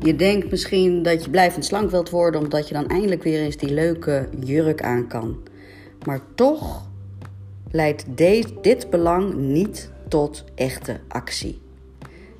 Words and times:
Je 0.00 0.16
denkt 0.16 0.50
misschien 0.50 1.02
dat 1.02 1.24
je 1.24 1.30
blijvend 1.30 1.64
slank 1.64 1.90
wilt 1.90 2.10
worden 2.10 2.40
omdat 2.40 2.68
je 2.68 2.74
dan 2.74 2.88
eindelijk 2.88 3.22
weer 3.22 3.40
eens 3.40 3.56
die 3.56 3.72
leuke 3.72 4.28
jurk 4.40 4.82
aan 4.82 5.06
kan. 5.06 5.36
Maar 6.06 6.20
toch 6.34 6.88
leidt 7.70 8.04
dit 8.60 8.90
belang 8.90 9.34
niet 9.34 9.90
tot 10.08 10.44
echte 10.54 11.00
actie. 11.08 11.60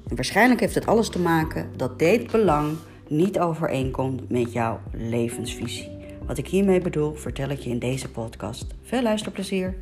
En 0.09 0.17
waarschijnlijk 0.17 0.61
heeft 0.61 0.75
het 0.75 0.87
alles 0.87 1.09
te 1.09 1.19
maken 1.19 1.71
dat 1.77 1.99
dit 1.99 2.31
belang 2.31 2.77
niet 3.09 3.39
overeenkomt 3.39 4.31
met 4.31 4.53
jouw 4.53 4.81
levensvisie. 4.93 5.91
Wat 6.27 6.39
ik 6.39 6.49
hiermee 6.49 6.81
bedoel, 6.81 7.15
vertel 7.15 7.49
ik 7.49 7.59
je 7.59 7.71
in 7.71 7.79
deze 7.79 8.11
podcast. 8.11 8.67
Veel 8.83 9.03
luisterplezier! 9.03 9.75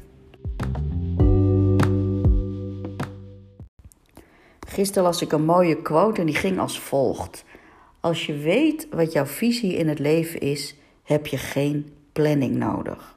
Gisteren 4.68 5.02
las 5.02 5.22
ik 5.22 5.32
een 5.32 5.44
mooie 5.44 5.82
quote 5.82 6.20
en 6.20 6.26
die 6.26 6.34
ging 6.34 6.58
als 6.58 6.80
volgt. 6.80 7.44
Als 8.00 8.26
je 8.26 8.36
weet 8.36 8.88
wat 8.90 9.12
jouw 9.12 9.26
visie 9.26 9.76
in 9.76 9.88
het 9.88 9.98
leven 9.98 10.40
is, 10.40 10.76
heb 11.02 11.26
je 11.26 11.36
geen 11.36 11.88
planning 12.12 12.56
nodig. 12.56 13.14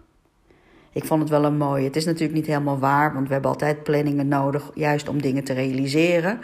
Ik 0.94 1.06
vond 1.06 1.22
het 1.22 1.30
wel 1.30 1.46
een 1.46 1.58
mooie. 1.58 1.84
Het 1.84 1.96
is 1.96 2.06
natuurlijk 2.06 2.34
niet 2.34 2.48
helemaal 2.48 2.80
waar, 2.80 3.14
want 3.14 3.28
we 3.28 3.34
hebben 3.34 3.52
altijd 3.52 3.84
planningen 3.84 4.28
nodig, 4.28 4.72
juist 4.74 5.10
om 5.10 5.22
dingen 5.22 5.44
te 5.44 5.54
realiseren. 5.54 6.40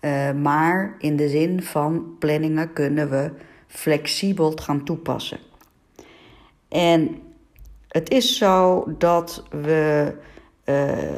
Uh, 0.00 0.32
maar 0.32 0.94
in 0.98 1.16
de 1.16 1.28
zin 1.28 1.62
van 1.62 2.16
planningen 2.18 2.72
kunnen 2.72 3.10
we 3.10 3.30
flexibel 3.66 4.52
gaan 4.56 4.84
toepassen. 4.84 5.38
En 6.68 7.18
het 7.88 8.10
is 8.10 8.38
zo 8.38 8.84
dat 8.98 9.44
we 9.50 10.14
uh, 10.64 11.16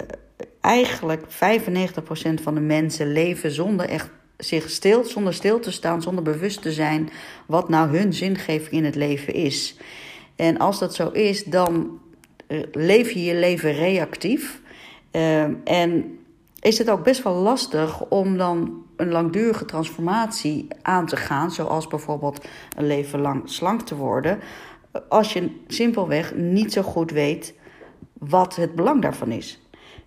eigenlijk 0.61 1.25
95% 1.25 2.43
van 2.43 2.55
de 2.55 2.61
mensen 2.61 3.13
leven 3.13 3.51
zonder 3.51 3.89
echt 3.89 4.11
zich 4.45 4.71
stil, 4.71 5.05
zonder 5.05 5.35
stil 5.35 5.61
te 5.61 5.73
staan, 5.73 6.03
zonder 6.03 6.25
bewust 6.25 6.63
te 6.63 6.73
zijn 6.73 7.11
wat 7.47 7.69
nou 7.69 7.97
hun 7.99 8.13
zingeving 8.13 8.71
in 8.71 8.85
het 8.85 8.95
leven 8.95 9.35
is. 9.35 9.77
En 10.37 10.59
als 10.59 10.79
dat 10.79 10.95
zo 10.95 11.09
is, 11.09 11.45
dan 11.45 12.01
eh, 12.47 12.63
leef 12.73 13.11
je 13.11 13.25
je 13.25 13.35
leven 13.35 13.73
reactief. 13.73 14.61
Uh, 15.13 15.43
en 15.65 16.19
is 16.61 16.79
het 16.79 16.91
ook 16.91 17.05
best 17.05 17.23
wel 17.23 17.35
lastig 17.35 18.01
om 18.01 18.37
dan 18.37 18.85
een 18.97 19.11
langdurige 19.11 19.65
transformatie 19.65 20.67
aan 20.83 21.07
te 21.07 21.17
gaan, 21.17 21.51
zoals 21.51 21.87
bijvoorbeeld 21.87 22.45
een 22.77 22.87
leven 22.87 23.21
lang 23.21 23.43
slank 23.45 23.81
te 23.81 23.97
worden, 23.97 24.39
als 25.09 25.33
je 25.33 25.51
simpelweg 25.67 26.35
niet 26.35 26.73
zo 26.73 26.83
goed 26.83 27.11
weet 27.11 27.55
wat 28.19 28.57
het 28.57 28.75
belang 28.75 29.03
daarvan 29.03 29.31
is. 29.31 29.62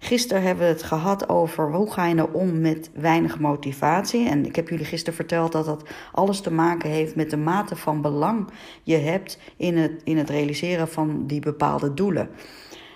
Gisteren 0.06 0.44
hebben 0.44 0.66
we 0.66 0.72
het 0.72 0.84
gehad 0.84 1.30
over 1.30 1.72
hoe 1.72 1.92
ga 1.92 2.06
je 2.06 2.14
nou 2.14 2.30
om 2.32 2.62
met 2.62 2.90
weinig 2.94 3.40
motivatie. 3.40 4.30
En 4.30 4.46
ik 4.46 4.56
heb 4.56 4.70
jullie 4.70 4.86
gisteren 4.86 5.16
verteld 5.16 5.52
dat 5.52 5.66
dat 5.66 5.84
alles 6.12 6.42
te 6.42 6.52
maken 6.52 6.90
heeft 6.90 7.16
met 7.16 7.30
de 7.30 7.38
mate 7.38 7.76
van 7.76 8.02
belang 8.02 8.48
je 8.84 8.96
hebt 8.96 9.40
in 9.58 9.78
het, 9.78 10.02
in 10.04 10.18
het 10.18 10.30
realiseren 10.30 10.88
van 10.88 11.28
die 11.28 11.40
bepaalde 11.40 11.94
doelen. 11.94 12.30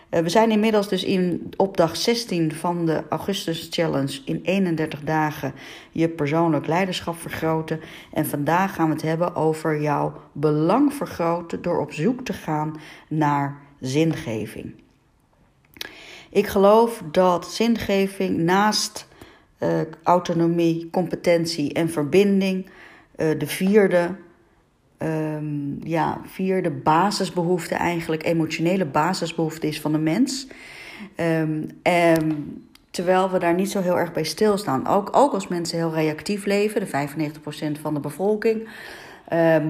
Eh, 0.09 0.21
we 0.21 0.29
zijn 0.29 0.51
inmiddels 0.51 0.89
dus 0.89 1.03
in, 1.03 1.53
op 1.57 1.77
dag 1.77 1.95
16 1.95 2.53
van 2.53 2.85
de 2.85 3.03
Augustus 3.09 3.67
Challenge 3.69 4.21
in 4.25 4.39
31 4.43 5.03
dagen 5.03 5.53
je 5.91 6.09
persoonlijk 6.09 6.67
leiderschap 6.67 7.19
vergroten. 7.19 7.79
En 8.13 8.25
vandaag 8.25 8.75
gaan 8.75 8.87
we 8.87 8.93
het 8.93 9.01
hebben 9.01 9.35
over 9.35 9.81
jouw 9.81 10.13
belang 10.31 10.93
vergroten 10.93 11.61
door 11.61 11.79
op 11.79 11.91
zoek 11.91 12.25
te 12.25 12.33
gaan 12.33 12.75
naar 13.07 13.61
zingeving. 13.79 14.73
Ik 16.29 16.47
geloof 16.47 17.03
dat 17.11 17.51
zingeving 17.51 18.37
naast 18.37 19.07
uh, 19.59 19.81
autonomie, 20.03 20.89
competentie 20.89 21.73
en 21.73 21.89
verbinding 21.89 22.65
uh, 22.65 23.39
de 23.39 23.47
vierde, 23.47 24.15
um, 24.97 25.77
ja, 25.83 26.21
vierde 26.25 26.71
basisbehoefte, 26.71 27.75
eigenlijk 27.75 28.25
emotionele 28.25 28.85
basisbehoefte 28.85 29.67
is 29.67 29.81
van 29.81 29.91
de 29.91 29.97
mens. 29.97 30.47
Um, 31.15 32.63
terwijl 32.91 33.29
we 33.29 33.39
daar 33.39 33.53
niet 33.53 33.71
zo 33.71 33.81
heel 33.81 33.97
erg 33.97 34.11
bij 34.11 34.23
stilstaan. 34.23 34.87
Ook, 34.87 35.09
ook 35.15 35.33
als 35.33 35.47
mensen 35.47 35.77
heel 35.77 35.93
reactief 35.93 36.45
leven, 36.45 36.81
de 36.81 37.09
95% 37.77 37.81
van 37.81 37.93
de 37.93 37.99
bevolking, 37.99 38.69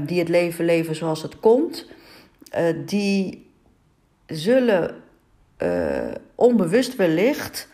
die 0.06 0.20
het 0.20 0.30
leven 0.30 0.66
leven 0.66 0.96
zoals 0.96 1.22
het 1.22 1.40
komt, 1.40 1.88
uh, 2.58 2.62
die 2.86 3.48
zullen 4.26 4.96
onbewust 6.40 6.96
wellicht 6.96 7.70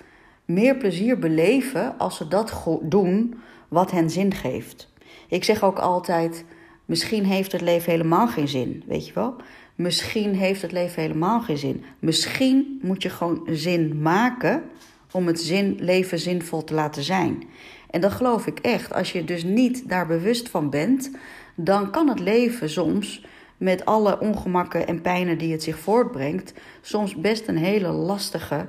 meer 0.45 0.77
plezier 0.77 1.19
beleven 1.19 1.97
als 1.97 2.17
ze 2.17 2.27
dat 2.27 2.63
doen 2.81 3.35
wat 3.67 3.91
hen 3.91 4.09
zin 4.09 4.33
geeft. 4.33 4.93
Ik 5.27 5.43
zeg 5.43 5.63
ook 5.63 5.79
altijd: 5.79 6.45
misschien 6.85 7.25
heeft 7.25 7.51
het 7.51 7.61
leven 7.61 7.91
helemaal 7.91 8.27
geen 8.27 8.47
zin, 8.47 8.83
weet 8.87 9.07
je 9.07 9.13
wel? 9.13 9.35
Misschien 9.75 10.35
heeft 10.35 10.61
het 10.61 10.71
leven 10.71 11.01
helemaal 11.01 11.41
geen 11.41 11.57
zin. 11.57 11.83
Misschien 11.99 12.79
moet 12.81 13.01
je 13.01 13.09
gewoon 13.09 13.47
zin 13.51 14.01
maken 14.01 14.63
om 15.11 15.27
het 15.27 15.39
zin, 15.39 15.77
leven 15.79 16.19
zinvol 16.19 16.63
te 16.63 16.73
laten 16.73 17.03
zijn. 17.03 17.43
En 17.89 18.01
dat 18.01 18.11
geloof 18.11 18.47
ik 18.47 18.59
echt. 18.59 18.93
Als 18.93 19.11
je 19.11 19.23
dus 19.23 19.43
niet 19.43 19.89
daar 19.89 20.07
bewust 20.07 20.49
van 20.49 20.69
bent, 20.69 21.11
dan 21.55 21.91
kan 21.91 22.09
het 22.09 22.19
leven 22.19 22.69
soms 22.69 23.25
met 23.57 23.85
alle 23.85 24.19
ongemakken 24.19 24.87
en 24.87 25.01
pijnen 25.01 25.37
die 25.37 25.51
het 25.51 25.63
zich 25.63 25.79
voortbrengt, 25.79 26.53
soms 26.81 27.15
best 27.15 27.47
een 27.47 27.57
hele 27.57 27.87
lastige 27.87 28.67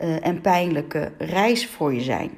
uh, 0.00 0.26
en 0.26 0.40
pijnlijke 0.40 1.12
reis 1.18 1.66
voor 1.66 1.94
je 1.94 2.00
zijn. 2.00 2.30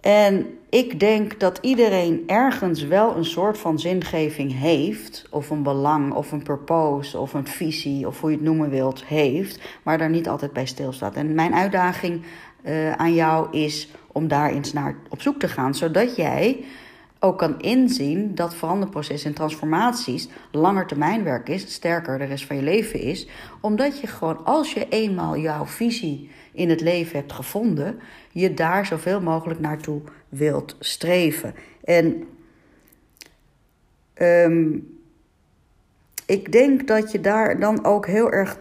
En 0.00 0.58
ik 0.68 1.00
denk 1.00 1.40
dat 1.40 1.58
iedereen 1.60 2.22
ergens 2.26 2.82
wel 2.82 3.16
een 3.16 3.24
soort 3.24 3.58
van 3.58 3.78
zingeving 3.78 4.58
heeft, 4.58 5.26
of 5.30 5.50
een 5.50 5.62
belang, 5.62 6.12
of 6.12 6.32
een 6.32 6.42
purpose, 6.42 7.18
of 7.18 7.34
een 7.34 7.46
visie, 7.46 8.06
of 8.06 8.20
hoe 8.20 8.30
je 8.30 8.36
het 8.36 8.44
noemen 8.44 8.70
wilt, 8.70 9.04
heeft, 9.04 9.60
maar 9.82 9.98
daar 9.98 10.10
niet 10.10 10.28
altijd 10.28 10.52
bij 10.52 10.66
stilstaat. 10.66 11.14
En 11.14 11.34
mijn 11.34 11.54
uitdaging 11.54 12.22
uh, 12.64 12.92
aan 12.92 13.14
jou 13.14 13.58
is 13.58 13.88
om 14.12 14.28
daar 14.28 14.50
eens 14.50 14.72
naar 14.72 14.96
op 15.08 15.22
zoek 15.22 15.38
te 15.38 15.48
gaan, 15.48 15.74
zodat 15.74 16.16
jij 16.16 16.64
ook 17.24 17.38
kan 17.38 17.60
inzien 17.60 18.34
dat 18.34 18.54
veranderprocessen 18.54 19.28
en 19.28 19.36
transformaties 19.36 20.28
langetermijnwerk 20.50 21.48
is, 21.48 21.72
sterker 21.72 22.18
de 22.18 22.24
rest 22.24 22.44
van 22.44 22.56
je 22.56 22.62
leven 22.62 23.00
is, 23.00 23.28
omdat 23.60 24.00
je 24.00 24.06
gewoon 24.06 24.44
als 24.44 24.72
je 24.72 24.88
eenmaal 24.88 25.36
jouw 25.36 25.66
visie 25.66 26.30
in 26.52 26.70
het 26.70 26.80
leven 26.80 27.18
hebt 27.18 27.32
gevonden, 27.32 27.98
je 28.32 28.54
daar 28.54 28.86
zoveel 28.86 29.20
mogelijk 29.20 29.60
naartoe 29.60 30.00
wilt 30.28 30.76
streven. 30.78 31.54
En 31.84 32.24
um, 34.14 34.98
ik 36.26 36.52
denk 36.52 36.86
dat 36.88 37.12
je 37.12 37.20
daar 37.20 37.60
dan 37.60 37.84
ook 37.84 38.06
heel 38.06 38.32
erg. 38.32 38.58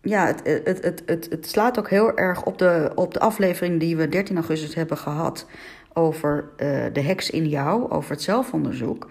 Ja, 0.00 0.26
het, 0.26 0.40
het, 0.44 0.84
het, 0.84 1.02
het, 1.06 1.26
het 1.30 1.48
slaat 1.48 1.78
ook 1.78 1.90
heel 1.90 2.16
erg 2.16 2.44
op 2.44 2.58
de, 2.58 2.92
op 2.94 3.14
de 3.14 3.20
aflevering 3.20 3.80
die 3.80 3.96
we 3.96 4.08
13 4.08 4.36
augustus 4.36 4.74
hebben 4.74 4.96
gehad 4.96 5.46
over 5.96 6.48
uh, 6.56 6.84
de 6.92 7.00
heks 7.00 7.30
in 7.30 7.48
jou, 7.48 7.90
over 7.90 8.10
het 8.10 8.22
zelfonderzoek, 8.22 9.08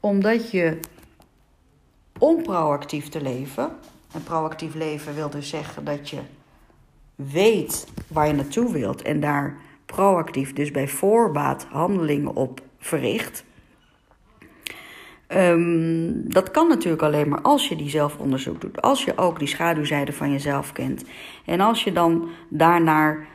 omdat 0.00 0.50
je 0.50 0.78
om 2.18 2.42
proactief 2.42 3.08
te 3.08 3.22
leven, 3.22 3.70
en 4.12 4.22
proactief 4.22 4.74
leven 4.74 5.14
wil 5.14 5.30
dus 5.30 5.48
zeggen 5.48 5.84
dat 5.84 6.10
je 6.10 6.18
weet 7.14 7.86
waar 8.08 8.26
je 8.26 8.32
naartoe 8.32 8.72
wilt 8.72 9.02
en 9.02 9.20
daar 9.20 9.56
proactief, 9.86 10.52
dus 10.52 10.70
bij 10.70 10.88
voorbaat, 10.88 11.66
handelingen 11.70 12.34
op 12.34 12.60
verricht. 12.78 13.44
Um, 15.28 16.32
dat 16.32 16.50
kan 16.50 16.68
natuurlijk 16.68 17.02
alleen 17.02 17.28
maar 17.28 17.40
als 17.40 17.68
je 17.68 17.76
die 17.76 17.90
zelfonderzoek 17.90 18.60
doet. 18.60 18.82
Als 18.82 19.04
je 19.04 19.18
ook 19.18 19.38
die 19.38 19.48
schaduwzijde 19.48 20.12
van 20.12 20.30
jezelf 20.32 20.72
kent. 20.72 21.04
En 21.44 21.60
als 21.60 21.84
je 21.84 21.92
dan 21.92 22.28
daarnaar 22.48 23.26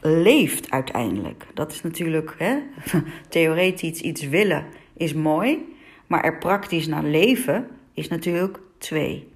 leeft 0.00 0.70
uiteindelijk. 0.70 1.46
Dat 1.54 1.72
is 1.72 1.82
natuurlijk 1.82 2.34
hè, 2.38 2.58
theoretisch 3.28 4.00
iets 4.00 4.28
willen 4.28 4.64
is 4.96 5.14
mooi, 5.14 5.76
maar 6.06 6.24
er 6.24 6.38
praktisch 6.38 6.86
naar 6.86 7.04
leven 7.04 7.68
is 7.94 8.08
natuurlijk 8.08 8.58
twee. 8.78 9.28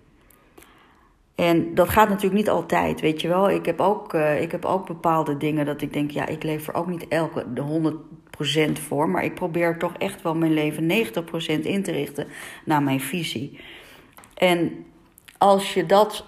En 1.35 1.75
dat 1.75 1.89
gaat 1.89 2.09
natuurlijk 2.09 2.35
niet 2.35 2.49
altijd, 2.49 3.01
weet 3.01 3.21
je 3.21 3.29
wel. 3.29 3.51
Ik 3.51 3.67
heb 3.67 3.81
ook, 3.81 4.15
uh, 4.15 4.43
ik 4.43 4.53
heb 4.53 4.65
ook 4.65 4.87
bepaalde 4.87 5.37
dingen 5.37 5.67
dat 5.67 5.83
ik 5.83 5.93
denk, 5.93 6.11
ja, 6.11 6.27
ik 6.27 6.43
leef 6.43 6.69
er 6.69 6.75
ook 6.75 6.87
niet 6.87 7.09
elke 7.09 7.53
de 7.53 7.61
100% 8.79 8.81
voor, 8.81 9.09
maar 9.09 9.25
ik 9.25 9.35
probeer 9.35 9.79
toch 9.79 9.93
echt 9.99 10.23
wel 10.23 10.35
mijn 10.35 10.53
leven 10.53 10.87
90% 10.87 11.61
in 11.63 11.83
te 11.83 11.93
richten 11.93 12.27
naar 12.65 12.83
mijn 12.83 13.01
visie. 13.01 13.61
En 14.35 14.85
als 15.39 15.75
je 15.75 15.87
dat 15.87 16.25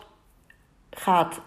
gaat 0.90 1.40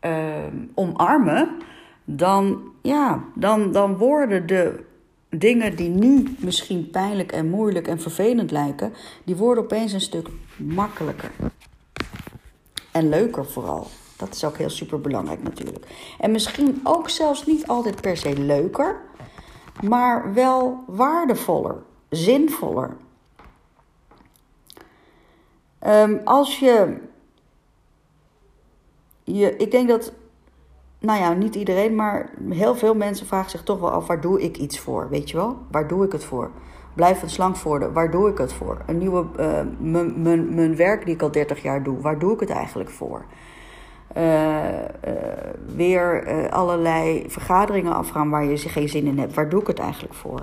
uh, 0.00 0.46
omarmen, 0.74 1.56
dan, 2.04 2.62
ja, 2.82 3.24
dan, 3.34 3.72
dan 3.72 3.96
worden 3.96 4.46
de 4.46 4.84
dingen 5.28 5.76
die 5.76 5.88
nu 5.88 6.36
misschien 6.38 6.90
pijnlijk 6.90 7.32
en 7.32 7.48
moeilijk 7.48 7.88
en 7.88 8.00
vervelend 8.00 8.50
lijken, 8.50 8.92
die 9.24 9.36
worden 9.36 9.64
opeens 9.64 9.92
een 9.92 10.00
stuk 10.00 10.28
makkelijker. 10.56 11.30
En 12.92 13.08
leuker 13.08 13.46
vooral. 13.46 13.86
Dat 14.16 14.34
is 14.34 14.44
ook 14.44 14.56
heel 14.56 14.70
super 14.70 15.00
belangrijk 15.00 15.42
natuurlijk. 15.42 15.86
En 16.18 16.30
misschien 16.30 16.80
ook 16.82 17.08
zelfs 17.08 17.46
niet 17.46 17.66
altijd 17.66 18.00
per 18.00 18.16
se 18.16 18.38
leuker. 18.38 19.00
maar 19.82 20.34
wel 20.34 20.84
waardevoller, 20.86 21.82
zinvoller. 22.08 22.96
Um, 25.86 26.20
als 26.24 26.58
je, 26.58 26.96
je. 29.24 29.56
Ik 29.56 29.70
denk 29.70 29.88
dat. 29.88 30.12
Nou 31.02 31.20
ja, 31.20 31.32
niet 31.32 31.54
iedereen, 31.54 31.94
maar 31.94 32.30
heel 32.50 32.74
veel 32.74 32.94
mensen 32.94 33.26
vragen 33.26 33.50
zich 33.50 33.62
toch 33.62 33.80
wel 33.80 33.90
af: 33.90 34.06
waar 34.06 34.20
doe 34.20 34.42
ik 34.42 34.56
iets 34.56 34.78
voor? 34.78 35.08
Weet 35.10 35.30
je 35.30 35.36
wel? 35.36 35.56
Waar 35.70 35.88
doe 35.88 36.04
ik 36.04 36.12
het 36.12 36.24
voor? 36.24 36.50
Blijf 36.94 37.22
een 37.22 37.30
slank 37.30 37.56
worden, 37.56 37.92
waar 37.92 38.10
doe 38.10 38.28
ik 38.28 38.38
het 38.38 38.52
voor? 38.52 38.78
Een 38.86 38.98
nieuwe. 38.98 39.24
Uh, 39.40 39.60
mijn 40.54 40.76
werk 40.76 41.04
die 41.04 41.14
ik 41.14 41.22
al 41.22 41.30
30 41.30 41.62
jaar 41.62 41.82
doe, 41.82 42.00
waar 42.00 42.18
doe 42.18 42.32
ik 42.32 42.40
het 42.40 42.50
eigenlijk 42.50 42.90
voor? 42.90 43.24
Uh, 44.16 44.22
uh, 44.22 45.12
weer 45.76 46.24
allerlei 46.50 47.24
vergaderingen 47.28 47.94
afgaan 47.94 48.30
waar 48.30 48.44
je 48.44 48.56
geen 48.56 48.88
zin 48.88 49.06
in 49.06 49.18
hebt. 49.18 49.34
Waar 49.34 49.48
doe 49.48 49.60
ik 49.60 49.66
het 49.66 49.78
eigenlijk 49.78 50.14
voor? 50.14 50.42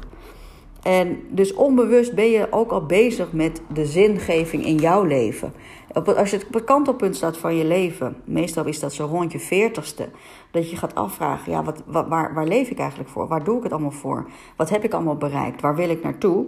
En 0.83 1.21
dus 1.29 1.53
onbewust 1.53 2.15
ben 2.15 2.29
je 2.29 2.47
ook 2.49 2.71
al 2.71 2.85
bezig 2.85 3.31
met 3.31 3.61
de 3.73 3.85
zingeving 3.85 4.65
in 4.65 4.75
jouw 4.75 5.03
leven. 5.03 5.53
Als 5.93 6.29
je 6.29 6.45
op 6.47 6.53
het 6.53 6.63
kantelpunt 6.63 7.15
staat 7.15 7.37
van 7.37 7.55
je 7.55 7.65
leven, 7.65 8.21
meestal 8.23 8.65
is 8.65 8.79
dat 8.79 8.93
zo 8.93 9.05
rond 9.05 9.31
je 9.31 9.39
veertigste, 9.39 10.09
dat 10.51 10.69
je 10.69 10.75
gaat 10.75 10.95
afvragen, 10.95 11.51
ja, 11.51 11.63
wat, 11.63 11.83
waar, 11.85 12.33
waar 12.33 12.47
leef 12.47 12.69
ik 12.69 12.79
eigenlijk 12.79 13.09
voor? 13.09 13.27
Waar 13.27 13.43
doe 13.43 13.57
ik 13.57 13.63
het 13.63 13.71
allemaal 13.71 13.91
voor? 13.91 14.29
Wat 14.55 14.69
heb 14.69 14.83
ik 14.83 14.93
allemaal 14.93 15.17
bereikt? 15.17 15.61
Waar 15.61 15.75
wil 15.75 15.89
ik 15.89 16.03
naartoe? 16.03 16.45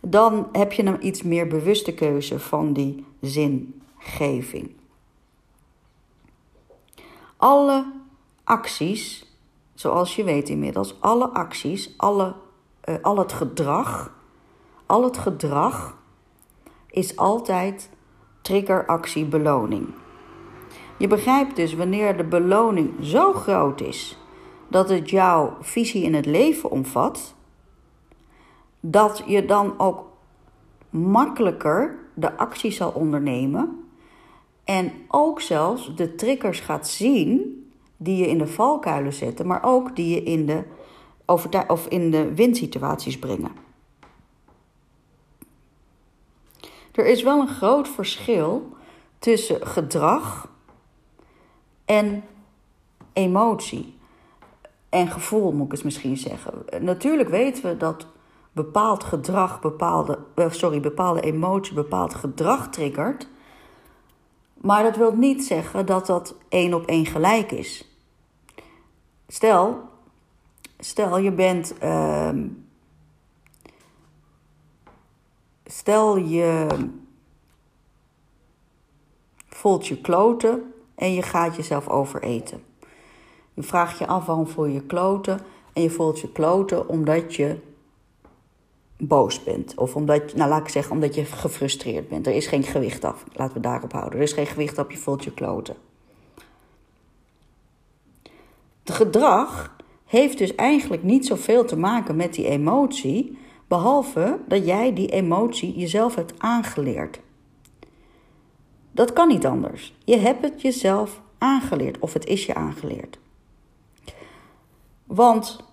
Dan 0.00 0.48
heb 0.52 0.72
je 0.72 0.84
een 0.84 1.06
iets 1.06 1.22
meer 1.22 1.46
bewuste 1.46 1.94
keuze 1.94 2.38
van 2.38 2.72
die 2.72 3.04
zingeving. 3.20 4.70
Alle 7.36 7.92
acties, 8.44 9.36
zoals 9.74 10.16
je 10.16 10.24
weet 10.24 10.48
inmiddels, 10.48 11.00
alle 11.00 11.28
acties, 11.28 11.94
alle 11.96 12.34
uh, 12.88 12.94
al 13.02 13.18
het 13.18 13.32
gedrag, 13.32 14.14
al 14.86 15.04
het 15.04 15.18
gedrag 15.18 15.98
is 16.90 17.16
altijd 17.16 17.90
trigger, 18.46 18.86
actie, 18.86 19.24
beloning. 19.24 19.86
Je 20.98 21.06
begrijpt 21.06 21.56
dus 21.56 21.74
wanneer 21.74 22.16
de 22.16 22.24
beloning 22.24 22.90
zo 23.00 23.32
groot 23.32 23.80
is 23.80 24.18
dat 24.68 24.88
het 24.88 25.10
jouw 25.10 25.56
visie 25.60 26.02
in 26.02 26.14
het 26.14 26.26
leven 26.26 26.70
omvat, 26.70 27.34
dat 28.80 29.22
je 29.26 29.44
dan 29.44 29.74
ook 29.78 30.04
makkelijker 30.90 31.98
de 32.14 32.36
actie 32.36 32.70
zal 32.70 32.90
ondernemen 32.90 33.84
en 34.64 34.92
ook 35.08 35.40
zelfs 35.40 35.94
de 35.96 36.14
triggers 36.14 36.60
gaat 36.60 36.88
zien 36.88 37.64
die 37.96 38.16
je 38.16 38.28
in 38.28 38.38
de 38.38 38.46
valkuilen 38.46 39.12
zetten, 39.12 39.46
maar 39.46 39.64
ook 39.64 39.96
die 39.96 40.14
je 40.14 40.22
in 40.22 40.46
de 40.46 40.62
of 41.66 41.86
in 41.88 42.10
de 42.10 42.34
winsituaties 42.34 43.18
brengen. 43.18 43.65
Er 46.96 47.06
is 47.06 47.22
wel 47.22 47.40
een 47.40 47.48
groot 47.48 47.88
verschil 47.88 48.76
tussen 49.18 49.66
gedrag 49.66 50.48
en 51.84 52.24
emotie. 53.12 53.98
En 54.88 55.08
gevoel, 55.08 55.52
moet 55.52 55.66
ik 55.66 55.72
het 55.72 55.84
misschien 55.84 56.16
zeggen. 56.16 56.52
Natuurlijk 56.80 57.28
weten 57.28 57.62
we 57.62 57.76
dat 57.76 58.06
bepaald 58.52 59.04
gedrag, 59.04 59.60
bepaalde, 59.60 60.18
eh, 60.34 60.50
sorry, 60.50 60.80
bepaalde 60.80 61.20
emotie, 61.20 61.74
bepaald 61.74 62.14
gedrag 62.14 62.68
triggert. 62.68 63.28
Maar 64.54 64.82
dat 64.82 64.96
wil 64.96 65.12
niet 65.12 65.44
zeggen 65.44 65.86
dat 65.86 66.06
dat 66.06 66.36
één 66.48 66.74
op 66.74 66.86
één 66.86 67.06
gelijk 67.06 67.52
is. 67.52 67.98
Stel, 69.28 69.80
stel 70.78 71.18
je 71.18 71.32
bent. 71.32 71.74
Uh, 71.82 72.30
stel 75.66 76.16
je 76.16 76.66
voelt 79.48 79.86
je 79.86 80.00
kloten 80.00 80.74
en 80.94 81.14
je 81.14 81.22
gaat 81.22 81.56
jezelf 81.56 81.88
overeten. 81.88 82.62
Je 83.54 83.62
vraagt 83.62 83.98
je 83.98 84.06
af 84.06 84.26
waarom 84.26 84.46
voel 84.46 84.64
je 84.64 84.82
kloten 84.82 85.40
en 85.72 85.82
je 85.82 85.90
voelt 85.90 86.20
je 86.20 86.32
kloten 86.32 86.88
omdat 86.88 87.34
je 87.34 87.58
boos 88.98 89.42
bent. 89.42 89.74
Of 89.74 89.96
omdat, 89.96 90.34
nou 90.34 90.48
laat 90.48 90.60
ik 90.60 90.68
zeggen, 90.68 90.92
omdat 90.92 91.14
je 91.14 91.24
gefrustreerd 91.24 92.08
bent. 92.08 92.26
Er 92.26 92.34
is 92.34 92.46
geen 92.46 92.62
gewicht 92.62 93.04
af. 93.04 93.24
Laten 93.32 93.54
we 93.54 93.60
daarop 93.60 93.92
houden. 93.92 94.18
Er 94.18 94.24
is 94.24 94.32
geen 94.32 94.46
gewicht 94.46 94.78
op, 94.78 94.90
je 94.90 94.96
voelt 94.96 95.24
je 95.24 95.32
kloten. 95.32 95.76
Het 98.84 98.94
gedrag 98.94 99.76
heeft 100.04 100.38
dus 100.38 100.54
eigenlijk 100.54 101.02
niet 101.02 101.26
zoveel 101.26 101.64
te 101.64 101.76
maken 101.76 102.16
met 102.16 102.34
die 102.34 102.46
emotie, 102.46 103.38
behalve 103.68 104.38
dat 104.48 104.66
jij 104.66 104.94
die 104.94 105.08
emotie 105.08 105.78
jezelf 105.78 106.14
hebt 106.14 106.34
aangeleerd. 106.38 107.20
Dat 108.92 109.12
kan 109.12 109.28
niet 109.28 109.46
anders. 109.46 109.94
Je 110.04 110.16
hebt 110.16 110.42
het 110.42 110.62
jezelf 110.62 111.20
aangeleerd 111.38 111.98
of 111.98 112.12
het 112.12 112.26
is 112.26 112.46
je 112.46 112.54
aangeleerd. 112.54 113.18
Want 115.04 115.64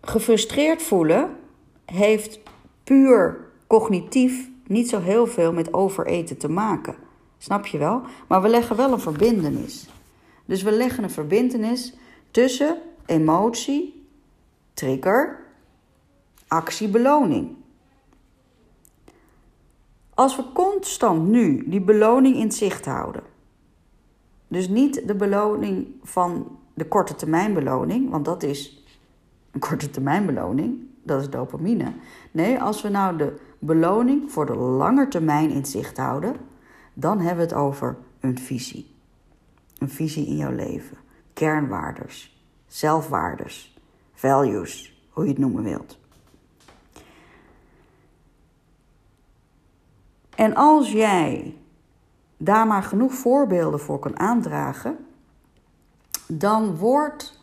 gefrustreerd 0.00 0.82
voelen 0.82 1.36
heeft 1.84 2.40
puur 2.84 3.48
cognitief 3.66 4.48
niet 4.66 4.88
zo 4.88 5.00
heel 5.00 5.26
veel 5.26 5.52
met 5.52 5.74
overeten 5.74 6.36
te 6.36 6.48
maken. 6.48 6.94
Snap 7.38 7.66
je 7.66 7.78
wel? 7.78 8.02
Maar 8.26 8.42
we 8.42 8.48
leggen 8.48 8.76
wel 8.76 8.92
een 8.92 9.00
verbindenis. 9.00 9.86
Dus 10.44 10.62
we 10.62 10.70
leggen 10.72 11.04
een 11.04 11.10
verbindenis 11.10 11.94
tussen 12.30 12.78
emotie, 13.06 14.06
trigger, 14.74 15.44
actie, 16.50 16.88
beloning. 16.88 17.56
Als 20.14 20.36
we 20.36 20.44
constant 20.52 21.28
nu 21.28 21.68
die 21.68 21.80
beloning 21.80 22.36
in 22.36 22.52
zicht 22.52 22.84
houden, 22.84 23.22
dus 24.48 24.68
niet 24.68 25.06
de 25.06 25.14
beloning 25.14 25.88
van 26.02 26.58
de 26.74 26.88
korte 26.88 27.14
termijn 27.14 27.54
beloning, 27.54 28.10
want 28.10 28.24
dat 28.24 28.42
is 28.42 28.84
een 29.50 29.60
korte 29.60 29.90
termijn 29.90 30.26
beloning, 30.26 30.78
dat 31.02 31.20
is 31.20 31.30
dopamine. 31.30 31.92
Nee, 32.30 32.60
als 32.60 32.82
we 32.82 32.88
nou 32.88 33.16
de 33.16 33.36
beloning 33.58 34.32
voor 34.32 34.46
de 34.46 34.56
lange 34.56 35.08
termijn 35.08 35.50
in 35.50 35.66
zicht 35.66 35.96
houden, 35.96 36.36
dan 36.94 37.18
hebben 37.18 37.46
we 37.46 37.52
het 37.52 37.60
over 37.60 37.96
een 38.20 38.38
visie. 38.38 38.94
Een 39.78 39.90
visie 39.90 40.26
in 40.26 40.36
jouw 40.36 40.54
leven, 40.54 40.96
kernwaardes, 41.32 42.44
zelfwaardes, 42.66 43.78
values, 44.12 45.04
hoe 45.10 45.24
je 45.24 45.30
het 45.30 45.38
noemen 45.38 45.62
wilt. 45.62 45.99
En 50.40 50.54
als 50.54 50.92
jij 50.92 51.56
daar 52.36 52.66
maar 52.66 52.82
genoeg 52.82 53.12
voorbeelden 53.12 53.80
voor 53.80 53.98
kan 53.98 54.18
aandragen, 54.18 54.98
dan 56.26 56.76
wordt 56.76 57.40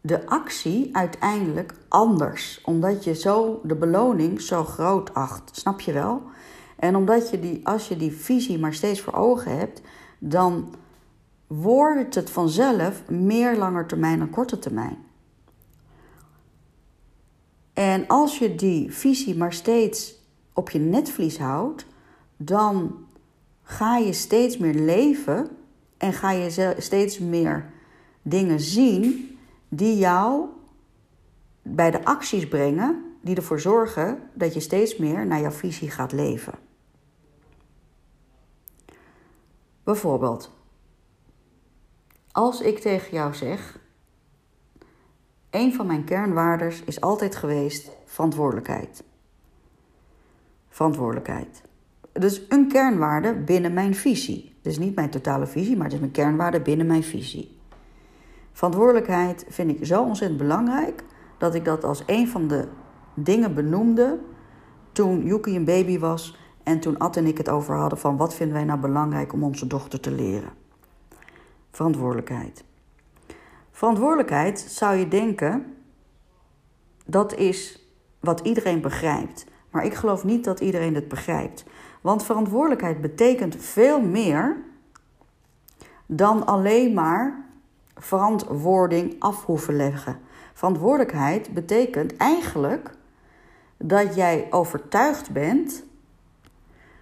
de 0.00 0.26
actie 0.26 0.96
uiteindelijk 0.96 1.74
anders. 1.88 2.60
Omdat 2.64 3.04
je 3.04 3.14
zo 3.14 3.60
de 3.62 3.74
beloning 3.74 4.40
zo 4.40 4.64
groot 4.64 5.14
acht. 5.14 5.56
Snap 5.56 5.80
je 5.80 5.92
wel? 5.92 6.22
En 6.76 6.96
omdat 6.96 7.30
je 7.30 7.40
die, 7.40 7.66
als 7.66 7.88
je 7.88 7.96
die 7.96 8.12
visie 8.12 8.58
maar 8.58 8.74
steeds 8.74 9.00
voor 9.00 9.14
ogen 9.14 9.58
hebt, 9.58 9.80
dan 10.18 10.74
wordt 11.46 12.14
het 12.14 12.30
vanzelf 12.30 13.08
meer 13.10 13.56
langer 13.56 13.86
termijn 13.86 14.18
dan 14.18 14.30
korte 14.30 14.58
termijn. 14.58 14.98
En 17.72 18.06
als 18.06 18.38
je 18.38 18.54
die 18.54 18.92
visie 18.92 19.36
maar 19.36 19.52
steeds 19.52 20.17
op 20.58 20.70
je 20.70 20.78
netvlies 20.78 21.38
houdt, 21.38 21.86
dan 22.36 23.06
ga 23.62 23.96
je 23.96 24.12
steeds 24.12 24.56
meer 24.58 24.74
leven 24.74 25.48
en 25.96 26.12
ga 26.12 26.30
je 26.30 26.74
steeds 26.78 27.18
meer 27.18 27.70
dingen 28.22 28.60
zien 28.60 29.38
die 29.68 29.96
jou 29.96 30.46
bij 31.62 31.90
de 31.90 32.04
acties 32.04 32.48
brengen 32.48 33.04
die 33.20 33.36
ervoor 33.36 33.60
zorgen 33.60 34.30
dat 34.34 34.54
je 34.54 34.60
steeds 34.60 34.96
meer 34.96 35.26
naar 35.26 35.40
jouw 35.40 35.50
visie 35.50 35.90
gaat 35.90 36.12
leven. 36.12 36.54
Bijvoorbeeld, 39.82 40.50
als 42.32 42.60
ik 42.60 42.78
tegen 42.78 43.12
jou 43.12 43.34
zeg: 43.34 43.78
een 45.50 45.74
van 45.74 45.86
mijn 45.86 46.04
kernwaardes 46.04 46.82
is 46.84 47.00
altijd 47.00 47.36
geweest 47.36 47.90
verantwoordelijkheid. 48.04 49.02
Verantwoordelijkheid. 50.78 51.62
Dus 52.12 52.42
een 52.48 52.68
kernwaarde 52.68 53.34
binnen 53.34 53.72
mijn 53.72 53.94
visie. 53.94 54.54
Dus 54.62 54.78
niet 54.78 54.94
mijn 54.94 55.10
totale 55.10 55.46
visie, 55.46 55.76
maar 55.76 55.84
het 55.84 55.94
is 55.94 56.00
mijn 56.00 56.12
kernwaarde 56.12 56.60
binnen 56.60 56.86
mijn 56.86 57.02
visie. 57.02 57.58
Verantwoordelijkheid 58.52 59.46
vind 59.48 59.70
ik 59.70 59.86
zo 59.86 60.02
ontzettend 60.02 60.40
belangrijk 60.40 61.04
dat 61.38 61.54
ik 61.54 61.64
dat 61.64 61.84
als 61.84 62.02
een 62.06 62.28
van 62.28 62.48
de 62.48 62.68
dingen 63.14 63.54
benoemde 63.54 64.18
toen 64.92 65.26
Yuki 65.26 65.56
een 65.56 65.64
baby 65.64 65.98
was 65.98 66.38
en 66.62 66.80
toen 66.80 66.98
Ad 66.98 67.16
en 67.16 67.26
ik 67.26 67.38
het 67.38 67.48
over 67.48 67.76
hadden 67.76 67.98
van 67.98 68.16
wat 68.16 68.34
vinden 68.34 68.56
wij 68.56 68.64
nou 68.64 68.80
belangrijk 68.80 69.32
om 69.32 69.42
onze 69.44 69.66
dochter 69.66 70.00
te 70.00 70.10
leren. 70.10 70.52
Verantwoordelijkheid. 71.70 72.64
Verantwoordelijkheid 73.70 74.60
zou 74.60 74.96
je 74.96 75.08
denken 75.08 75.74
dat 77.06 77.34
is 77.34 77.88
wat 78.20 78.40
iedereen 78.40 78.80
begrijpt. 78.80 79.46
Maar 79.70 79.84
ik 79.84 79.94
geloof 79.94 80.24
niet 80.24 80.44
dat 80.44 80.60
iedereen 80.60 80.94
het 80.94 81.08
begrijpt. 81.08 81.64
Want 82.00 82.24
verantwoordelijkheid 82.24 83.00
betekent 83.00 83.56
veel 83.56 84.00
meer 84.00 84.56
dan 86.06 86.46
alleen 86.46 86.94
maar 86.94 87.44
verantwoording 87.96 89.16
af 89.18 89.44
hoeven 89.44 89.76
leggen. 89.76 90.18
Verantwoordelijkheid 90.52 91.54
betekent 91.54 92.16
eigenlijk 92.16 92.90
dat 93.76 94.14
jij 94.14 94.46
overtuigd 94.50 95.30
bent 95.30 95.86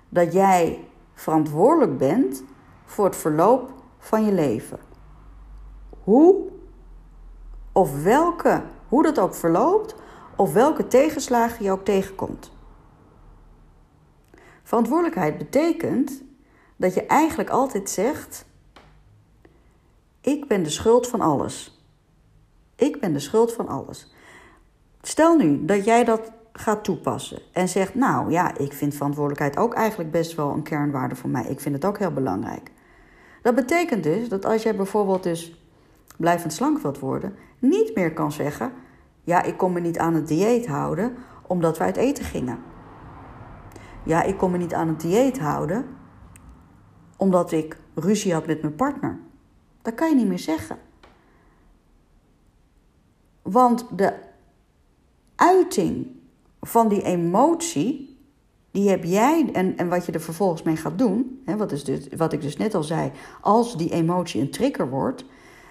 dat 0.08 0.32
jij 0.32 0.84
verantwoordelijk 1.14 1.98
bent 1.98 2.42
voor 2.84 3.04
het 3.04 3.16
verloop 3.16 3.72
van 3.98 4.24
je 4.24 4.32
leven. 4.32 4.78
Hoe 6.04 6.48
of 7.72 8.02
welke, 8.02 8.62
hoe 8.88 9.02
dat 9.02 9.18
ook 9.18 9.34
verloopt, 9.34 9.94
of 10.36 10.52
welke 10.52 10.88
tegenslagen 10.88 11.64
je 11.64 11.70
ook 11.70 11.84
tegenkomt. 11.84 12.55
Verantwoordelijkheid 14.66 15.38
betekent 15.38 16.22
dat 16.76 16.94
je 16.94 17.06
eigenlijk 17.06 17.50
altijd 17.50 17.90
zegt: 17.90 18.44
Ik 20.20 20.48
ben 20.48 20.62
de 20.62 20.70
schuld 20.70 21.06
van 21.06 21.20
alles. 21.20 21.84
Ik 22.76 23.00
ben 23.00 23.12
de 23.12 23.18
schuld 23.18 23.52
van 23.52 23.68
alles. 23.68 24.12
Stel 25.02 25.36
nu 25.36 25.64
dat 25.64 25.84
jij 25.84 26.04
dat 26.04 26.32
gaat 26.52 26.84
toepassen 26.84 27.42
en 27.52 27.68
zegt: 27.68 27.94
Nou 27.94 28.30
ja, 28.30 28.58
ik 28.58 28.72
vind 28.72 28.94
verantwoordelijkheid 28.94 29.56
ook 29.56 29.74
eigenlijk 29.74 30.10
best 30.10 30.34
wel 30.34 30.50
een 30.50 30.62
kernwaarde 30.62 31.16
voor 31.16 31.30
mij. 31.30 31.44
Ik 31.44 31.60
vind 31.60 31.74
het 31.74 31.84
ook 31.84 31.98
heel 31.98 32.12
belangrijk. 32.12 32.70
Dat 33.42 33.54
betekent 33.54 34.02
dus 34.02 34.28
dat 34.28 34.44
als 34.44 34.62
jij 34.62 34.76
bijvoorbeeld 34.76 35.22
dus 35.22 35.60
blijvend 36.16 36.52
slank 36.52 36.78
wilt 36.78 36.98
worden, 36.98 37.36
niet 37.58 37.94
meer 37.94 38.12
kan 38.12 38.32
zeggen: 38.32 38.72
Ja, 39.24 39.42
ik 39.42 39.56
kon 39.56 39.72
me 39.72 39.80
niet 39.80 39.98
aan 39.98 40.14
het 40.14 40.28
dieet 40.28 40.66
houden 40.66 41.16
omdat 41.46 41.78
we 41.78 41.84
uit 41.84 41.96
eten 41.96 42.24
gingen. 42.24 42.74
Ja, 44.06 44.22
ik 44.22 44.38
kon 44.38 44.50
me 44.50 44.58
niet 44.58 44.74
aan 44.74 44.88
het 44.88 45.00
dieet 45.00 45.38
houden 45.38 45.84
omdat 47.16 47.52
ik 47.52 47.78
ruzie 47.94 48.32
had 48.32 48.46
met 48.46 48.62
mijn 48.62 48.74
partner. 48.74 49.18
Dat 49.82 49.94
kan 49.94 50.08
je 50.08 50.14
niet 50.14 50.26
meer 50.26 50.38
zeggen. 50.38 50.78
Want 53.42 53.86
de 53.98 54.14
uiting 55.34 56.06
van 56.60 56.88
die 56.88 57.02
emotie, 57.02 58.18
die 58.70 58.88
heb 58.88 59.04
jij 59.04 59.50
en, 59.52 59.76
en 59.76 59.88
wat 59.88 60.06
je 60.06 60.12
er 60.12 60.20
vervolgens 60.20 60.62
mee 60.62 60.76
gaat 60.76 60.98
doen, 60.98 61.42
hè, 61.44 61.56
wat, 61.56 61.72
is 61.72 61.84
dus, 61.84 62.08
wat 62.16 62.32
ik 62.32 62.40
dus 62.40 62.56
net 62.56 62.74
al 62.74 62.82
zei, 62.82 63.12
als 63.40 63.76
die 63.76 63.90
emotie 63.90 64.40
een 64.40 64.50
trigger 64.50 64.88
wordt 64.88 65.24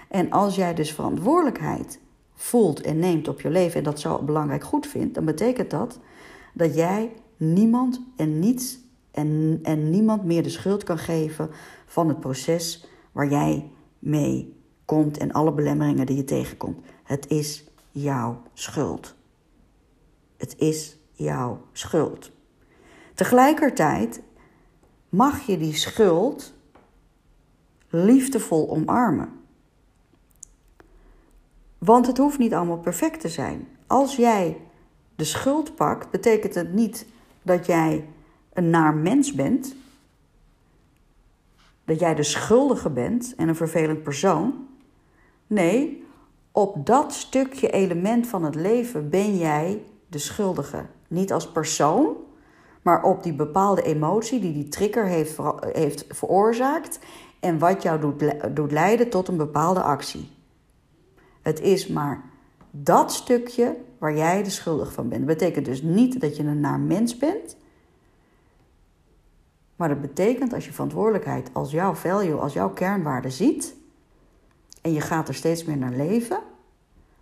en 0.10 0.32
als 0.32 0.56
jij 0.56 0.74
dus 0.74 0.94
verantwoordelijkheid 0.94 2.00
voelt 2.34 2.82
en 2.82 3.00
neemt 3.00 3.28
op 3.28 3.42
je 3.42 3.50
leven 3.50 3.78
en 3.78 3.84
dat 3.84 4.00
zo 4.00 4.22
belangrijk 4.24 4.64
goed 4.64 4.88
vindt, 4.88 5.16
dan 5.16 5.26
betekent 5.26 5.70
dat 5.70 6.00
dat 6.54 6.76
jij 6.76 7.12
niemand 7.38 8.02
en 8.16 8.40
niets 8.40 8.80
en, 9.12 9.60
en 9.64 9.90
niemand 9.90 10.24
meer 10.24 10.44
de 10.44 10.50
schuld 10.50 10.84
kan 10.84 10.98
geven 10.98 11.50
van 11.86 12.08
het 12.08 12.20
proces 12.20 12.88
waar 13.12 13.30
jij 13.30 13.72
mee 14.00 14.56
komt 14.86 15.18
en 15.18 15.32
alle 15.32 15.54
belemmeringen 15.54 16.06
die 16.06 16.16
je 16.16 16.24
tegenkomt. 16.24 16.80
Het 17.04 17.28
is 17.28 17.64
jouw 17.92 18.42
schuld. 18.54 19.16
Het 20.38 20.58
is 20.58 20.98
jouw 21.12 21.62
schuld. 21.72 22.32
Tegelijkertijd 23.14 24.22
mag 25.10 25.46
je 25.46 25.58
die 25.58 25.76
schuld 25.76 26.54
liefdevol 27.90 28.70
omarmen. 28.70 29.30
Want 31.78 32.08
het 32.08 32.18
hoeft 32.18 32.38
niet 32.38 32.54
allemaal 32.54 32.80
perfect 32.80 33.20
te 33.20 33.30
zijn. 33.30 33.68
Als 33.88 34.16
jij 34.16 34.62
de 35.16 35.24
schuld 35.24 35.76
pakt, 35.76 36.12
betekent 36.12 36.56
het 36.56 36.74
niet 36.74 37.06
dat 37.46 37.66
jij 37.66 38.08
een 38.54 38.70
naar 38.70 38.96
mens 38.96 39.34
bent. 39.34 39.76
Dat 41.86 42.00
jij 42.00 42.16
de 42.16 42.24
schuldige 42.24 42.90
bent 42.90 43.34
en 43.38 43.48
een 43.48 43.56
vervelend 43.56 44.04
persoon. 44.04 44.68
Nee, 45.48 46.06
op 46.52 46.86
dat 46.86 47.14
stukje 47.14 47.70
element 47.70 48.28
van 48.28 48.44
het 48.44 48.56
leven 48.56 49.10
ben 49.10 49.38
jij 49.38 49.84
de 50.08 50.18
schuldige. 50.18 50.86
Niet 51.08 51.34
als 51.34 51.52
persoon, 51.52 52.16
maar 52.82 53.04
op 53.04 53.24
die 53.24 53.34
bepaalde 53.34 53.82
emotie 53.82 54.40
die 54.40 54.54
die 54.54 54.68
trigger 54.68 55.06
heeft, 55.06 55.40
heeft 55.60 56.06
veroorzaakt 56.10 57.00
en 57.40 57.60
wat 57.60 57.82
jou 57.82 58.00
doet, 58.00 58.56
doet 58.56 58.72
leiden 58.72 59.10
tot 59.10 59.28
een 59.28 59.38
bepaalde 59.38 59.82
actie. 59.82 60.30
Het 61.42 61.62
is 61.62 61.88
maar 61.88 62.24
dat 62.72 63.14
stukje 63.14 63.76
waar 64.06 64.16
jij 64.16 64.44
de 64.44 64.50
schuldig 64.50 64.94
van 64.94 65.10
bent. 65.10 65.28
Dat 65.28 65.38
betekent 65.38 65.66
dus 65.66 65.82
niet 65.82 66.22
dat 66.22 66.38
je 66.38 66.44
een 66.44 66.60
naar 66.60 66.80
mens 66.80 67.18
bent. 67.18 67.56
Maar 69.76 69.90
dat 69.90 70.02
betekent 70.02 70.54
als 70.54 70.66
je 70.66 70.74
verantwoordelijkheid 70.74 71.50
als 71.54 71.72
jouw 71.72 71.94
value, 71.94 72.36
als 72.36 72.54
jouw 72.54 72.70
kernwaarde 72.70 73.30
ziet. 73.30 73.76
En 74.82 74.94
je 74.94 75.02
gaat 75.02 75.28
er 75.28 75.34
steeds 75.34 75.64
meer 75.64 75.78
naar 75.78 75.92
leven. 75.92 76.40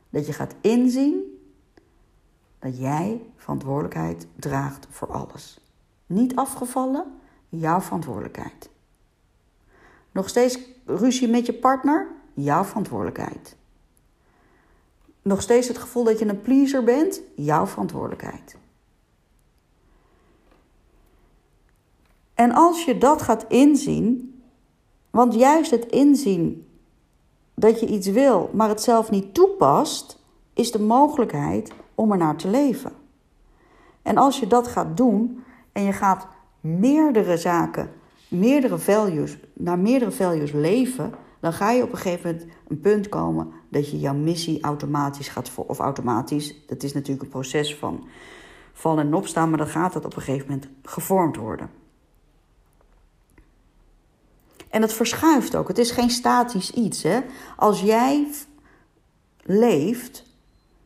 Dat 0.09 0.25
je 0.25 0.33
gaat 0.33 0.55
inzien 0.61 1.39
dat 2.59 2.77
jij 2.77 3.21
verantwoordelijkheid 3.35 4.27
draagt 4.35 4.87
voor 4.89 5.11
alles. 5.11 5.59
Niet 6.05 6.35
afgevallen, 6.35 7.05
jouw 7.49 7.81
verantwoordelijkheid. 7.81 8.69
Nog 10.11 10.29
steeds 10.29 10.59
ruzie 10.85 11.27
met 11.27 11.45
je 11.45 11.53
partner, 11.53 12.07
jouw 12.33 12.63
verantwoordelijkheid. 12.63 13.55
Nog 15.23 15.41
steeds 15.41 15.67
het 15.67 15.77
gevoel 15.77 16.03
dat 16.03 16.19
je 16.19 16.25
een 16.25 16.41
pleaser 16.41 16.83
bent, 16.83 17.21
jouw 17.35 17.65
verantwoordelijkheid. 17.65 18.57
En 22.33 22.51
als 22.51 22.85
je 22.85 22.97
dat 22.97 23.21
gaat 23.21 23.45
inzien, 23.47 24.35
want 25.09 25.33
juist 25.33 25.71
het 25.71 25.85
inzien 25.85 26.67
dat 27.53 27.79
je 27.79 27.87
iets 27.87 28.07
wil, 28.07 28.49
maar 28.53 28.69
het 28.69 28.81
zelf 28.81 29.11
niet 29.11 29.33
toepast, 29.33 30.19
is 30.53 30.71
de 30.71 30.79
mogelijkheid 30.79 31.71
om 31.95 32.11
er 32.11 32.17
naar 32.17 32.35
te 32.35 32.47
leven. 32.49 32.91
En 34.01 34.17
als 34.17 34.39
je 34.39 34.47
dat 34.47 34.67
gaat 34.67 34.97
doen 34.97 35.43
en 35.71 35.83
je 35.83 35.91
gaat 35.91 36.27
meerdere 36.59 37.37
zaken, 37.37 37.91
meerdere 38.27 38.77
values, 38.77 39.37
naar 39.53 39.79
meerdere 39.79 40.11
values 40.11 40.51
leven, 40.51 41.13
dan 41.39 41.53
ga 41.53 41.71
je 41.71 41.83
op 41.83 41.91
een 41.91 41.97
gegeven 41.97 42.31
moment 42.31 42.51
een 42.67 42.79
punt 42.79 43.09
komen 43.09 43.51
dat 43.73 43.91
je 43.91 43.99
jouw 43.99 44.13
missie 44.13 44.61
automatisch 44.61 45.27
gaat 45.27 45.49
voor, 45.49 45.65
of 45.65 45.79
automatisch, 45.79 46.55
dat 46.67 46.83
is 46.83 46.93
natuurlijk 46.93 47.23
een 47.23 47.29
proces 47.29 47.75
van 47.75 48.07
vallen 48.73 49.05
en 49.05 49.13
opstaan, 49.13 49.49
maar 49.49 49.57
dan 49.57 49.67
gaat 49.67 49.93
het 49.93 50.05
op 50.05 50.15
een 50.15 50.21
gegeven 50.21 50.47
moment 50.47 50.67
gevormd 50.83 51.35
worden. 51.35 51.69
En 54.69 54.81
het 54.81 54.93
verschuift 54.93 55.55
ook. 55.55 55.67
Het 55.67 55.77
is 55.77 55.91
geen 55.91 56.09
statisch 56.09 56.71
iets. 56.71 57.03
Hè? 57.03 57.19
Als 57.55 57.81
jij 57.81 58.27
leeft, 59.41 60.23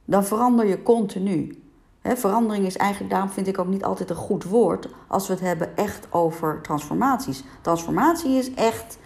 dan 0.05 0.25
verander 0.25 0.65
je 0.65 0.83
continu. 0.83 1.61
verandering 2.01 2.65
is 2.65 2.77
eigenlijk, 2.77 3.11
daarom 3.11 3.29
vind 3.29 3.47
ik 3.47 3.59
ook 3.59 3.67
niet 3.67 3.83
altijd 3.83 4.09
een 4.09 4.15
goed 4.15 4.43
woord 4.43 4.89
als 5.07 5.27
we 5.27 5.33
het 5.33 5.41
hebben 5.41 5.77
echt 5.77 6.07
over 6.09 6.61
transformaties. 6.61 7.43
Transformatie 7.61 8.37
is 8.37 8.53
echt 8.53 8.97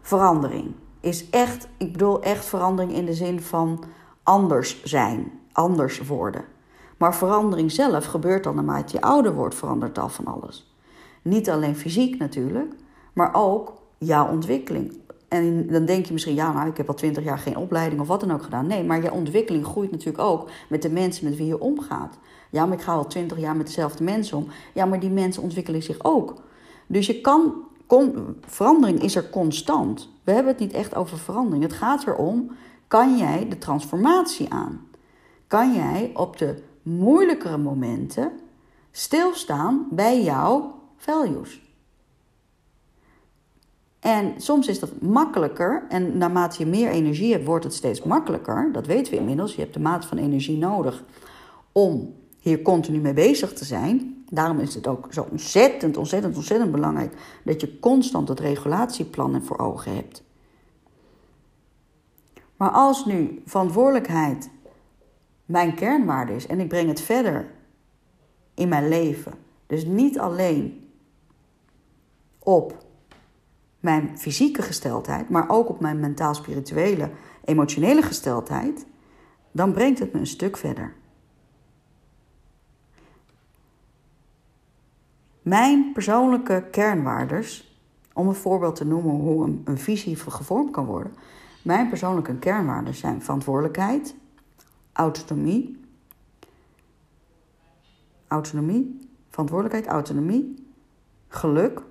verandering. 0.00 0.74
Is 1.02 1.30
echt, 1.30 1.68
ik 1.76 1.92
bedoel 1.92 2.22
echt 2.22 2.44
verandering 2.44 2.94
in 2.94 3.04
de 3.04 3.14
zin 3.14 3.40
van 3.40 3.84
anders 4.22 4.82
zijn, 4.82 5.32
anders 5.52 6.06
worden. 6.06 6.44
Maar 6.96 7.14
verandering 7.14 7.72
zelf 7.72 8.04
gebeurt 8.04 8.44
dan 8.44 8.54
naarmate 8.54 8.96
je 8.96 9.02
ouder 9.02 9.34
wordt, 9.34 9.54
verandert 9.54 9.98
al 9.98 10.08
van 10.08 10.26
alles. 10.26 10.74
Niet 11.22 11.50
alleen 11.50 11.76
fysiek 11.76 12.18
natuurlijk, 12.18 12.74
maar 13.12 13.34
ook 13.34 13.72
jouw 13.98 14.28
ontwikkeling. 14.28 15.00
En 15.28 15.66
dan 15.66 15.84
denk 15.84 16.06
je 16.06 16.12
misschien, 16.12 16.34
ja, 16.34 16.52
nou, 16.52 16.68
ik 16.68 16.76
heb 16.76 16.88
al 16.88 16.94
twintig 16.94 17.24
jaar 17.24 17.38
geen 17.38 17.56
opleiding 17.56 18.00
of 18.00 18.06
wat 18.06 18.20
dan 18.20 18.32
ook 18.32 18.42
gedaan. 18.42 18.66
Nee, 18.66 18.84
maar 18.84 19.02
je 19.02 19.12
ontwikkeling 19.12 19.64
groeit 19.64 19.90
natuurlijk 19.90 20.24
ook 20.24 20.50
met 20.68 20.82
de 20.82 20.90
mensen 20.90 21.24
met 21.24 21.36
wie 21.36 21.46
je 21.46 21.60
omgaat. 21.60 22.18
Ja, 22.50 22.66
maar 22.66 22.76
ik 22.76 22.82
ga 22.82 22.92
al 22.92 23.06
twintig 23.06 23.38
jaar 23.38 23.56
met 23.56 23.66
dezelfde 23.66 24.04
mensen 24.04 24.36
om. 24.36 24.46
Ja, 24.74 24.84
maar 24.84 25.00
die 25.00 25.10
mensen 25.10 25.42
ontwikkelen 25.42 25.82
zich 25.82 26.04
ook. 26.04 26.34
Dus 26.86 27.06
je 27.06 27.20
kan, 27.20 27.54
verandering 28.40 29.02
is 29.02 29.16
er 29.16 29.30
constant. 29.30 30.08
We 30.24 30.32
hebben 30.32 30.52
het 30.52 30.60
niet 30.60 30.72
echt 30.72 30.94
over 30.94 31.18
verandering. 31.18 31.62
Het 31.62 31.72
gaat 31.72 32.06
erom, 32.06 32.50
kan 32.88 33.16
jij 33.16 33.48
de 33.48 33.58
transformatie 33.58 34.52
aan? 34.52 34.86
Kan 35.46 35.74
jij 35.74 36.10
op 36.14 36.38
de 36.38 36.62
moeilijkere 36.82 37.58
momenten 37.58 38.32
stilstaan 38.90 39.86
bij 39.90 40.22
jouw 40.22 40.74
values? 40.96 41.60
En 44.00 44.34
soms 44.36 44.68
is 44.68 44.78
dat 44.78 45.00
makkelijker. 45.00 45.84
En 45.88 46.18
naarmate 46.18 46.64
je 46.64 46.70
meer 46.70 46.90
energie 46.90 47.32
hebt, 47.32 47.44
wordt 47.44 47.64
het 47.64 47.74
steeds 47.74 48.02
makkelijker. 48.02 48.72
Dat 48.72 48.86
weten 48.86 49.12
we 49.12 49.18
inmiddels. 49.18 49.54
Je 49.54 49.60
hebt 49.60 49.74
de 49.74 49.80
mate 49.80 50.06
van 50.06 50.18
energie 50.18 50.56
nodig 50.56 51.04
om 51.72 52.14
hier 52.38 52.62
continu 52.62 52.98
mee 52.98 53.12
bezig 53.12 53.52
te 53.52 53.64
zijn. 53.64 54.21
Daarom 54.34 54.58
is 54.58 54.74
het 54.74 54.86
ook 54.86 55.06
zo 55.10 55.26
ontzettend, 55.30 55.96
ontzettend, 55.96 56.36
ontzettend 56.36 56.72
belangrijk 56.72 57.14
dat 57.44 57.60
je 57.60 57.78
constant 57.78 58.28
het 58.28 58.40
regulatieplan 58.40 59.42
voor 59.42 59.58
ogen 59.58 59.94
hebt. 59.94 60.24
Maar 62.56 62.70
als 62.70 63.04
nu 63.04 63.42
verantwoordelijkheid 63.46 64.50
mijn 65.44 65.74
kernwaarde 65.74 66.34
is 66.34 66.46
en 66.46 66.60
ik 66.60 66.68
breng 66.68 66.88
het 66.88 67.00
verder 67.00 67.50
in 68.54 68.68
mijn 68.68 68.88
leven. 68.88 69.32
Dus 69.66 69.84
niet 69.84 70.18
alleen 70.18 70.90
op 72.38 72.86
mijn 73.80 74.18
fysieke 74.18 74.62
gesteldheid, 74.62 75.28
maar 75.28 75.48
ook 75.48 75.68
op 75.68 75.80
mijn 75.80 76.00
mentaal-spirituele, 76.00 77.10
emotionele 77.44 78.02
gesteldheid, 78.02 78.86
dan 79.50 79.72
brengt 79.72 79.98
het 79.98 80.12
me 80.12 80.20
een 80.20 80.26
stuk 80.26 80.56
verder. 80.56 80.94
Mijn 85.42 85.92
persoonlijke 85.92 86.64
kernwaardes, 86.70 87.76
om 88.12 88.28
een 88.28 88.34
voorbeeld 88.34 88.76
te 88.76 88.84
noemen 88.84 89.14
hoe 89.14 89.44
een, 89.44 89.62
een 89.64 89.78
visie 89.78 90.16
gevormd 90.16 90.70
kan 90.70 90.84
worden. 90.84 91.14
Mijn 91.62 91.88
persoonlijke 91.88 92.38
kernwaarden 92.38 92.94
zijn 92.94 93.22
verantwoordelijkheid, 93.22 94.14
autonomie, 94.92 95.80
autonomie, 98.26 99.08
verantwoordelijkheid, 99.28 99.86
autonomie, 99.86 100.66
geluk, 101.28 101.82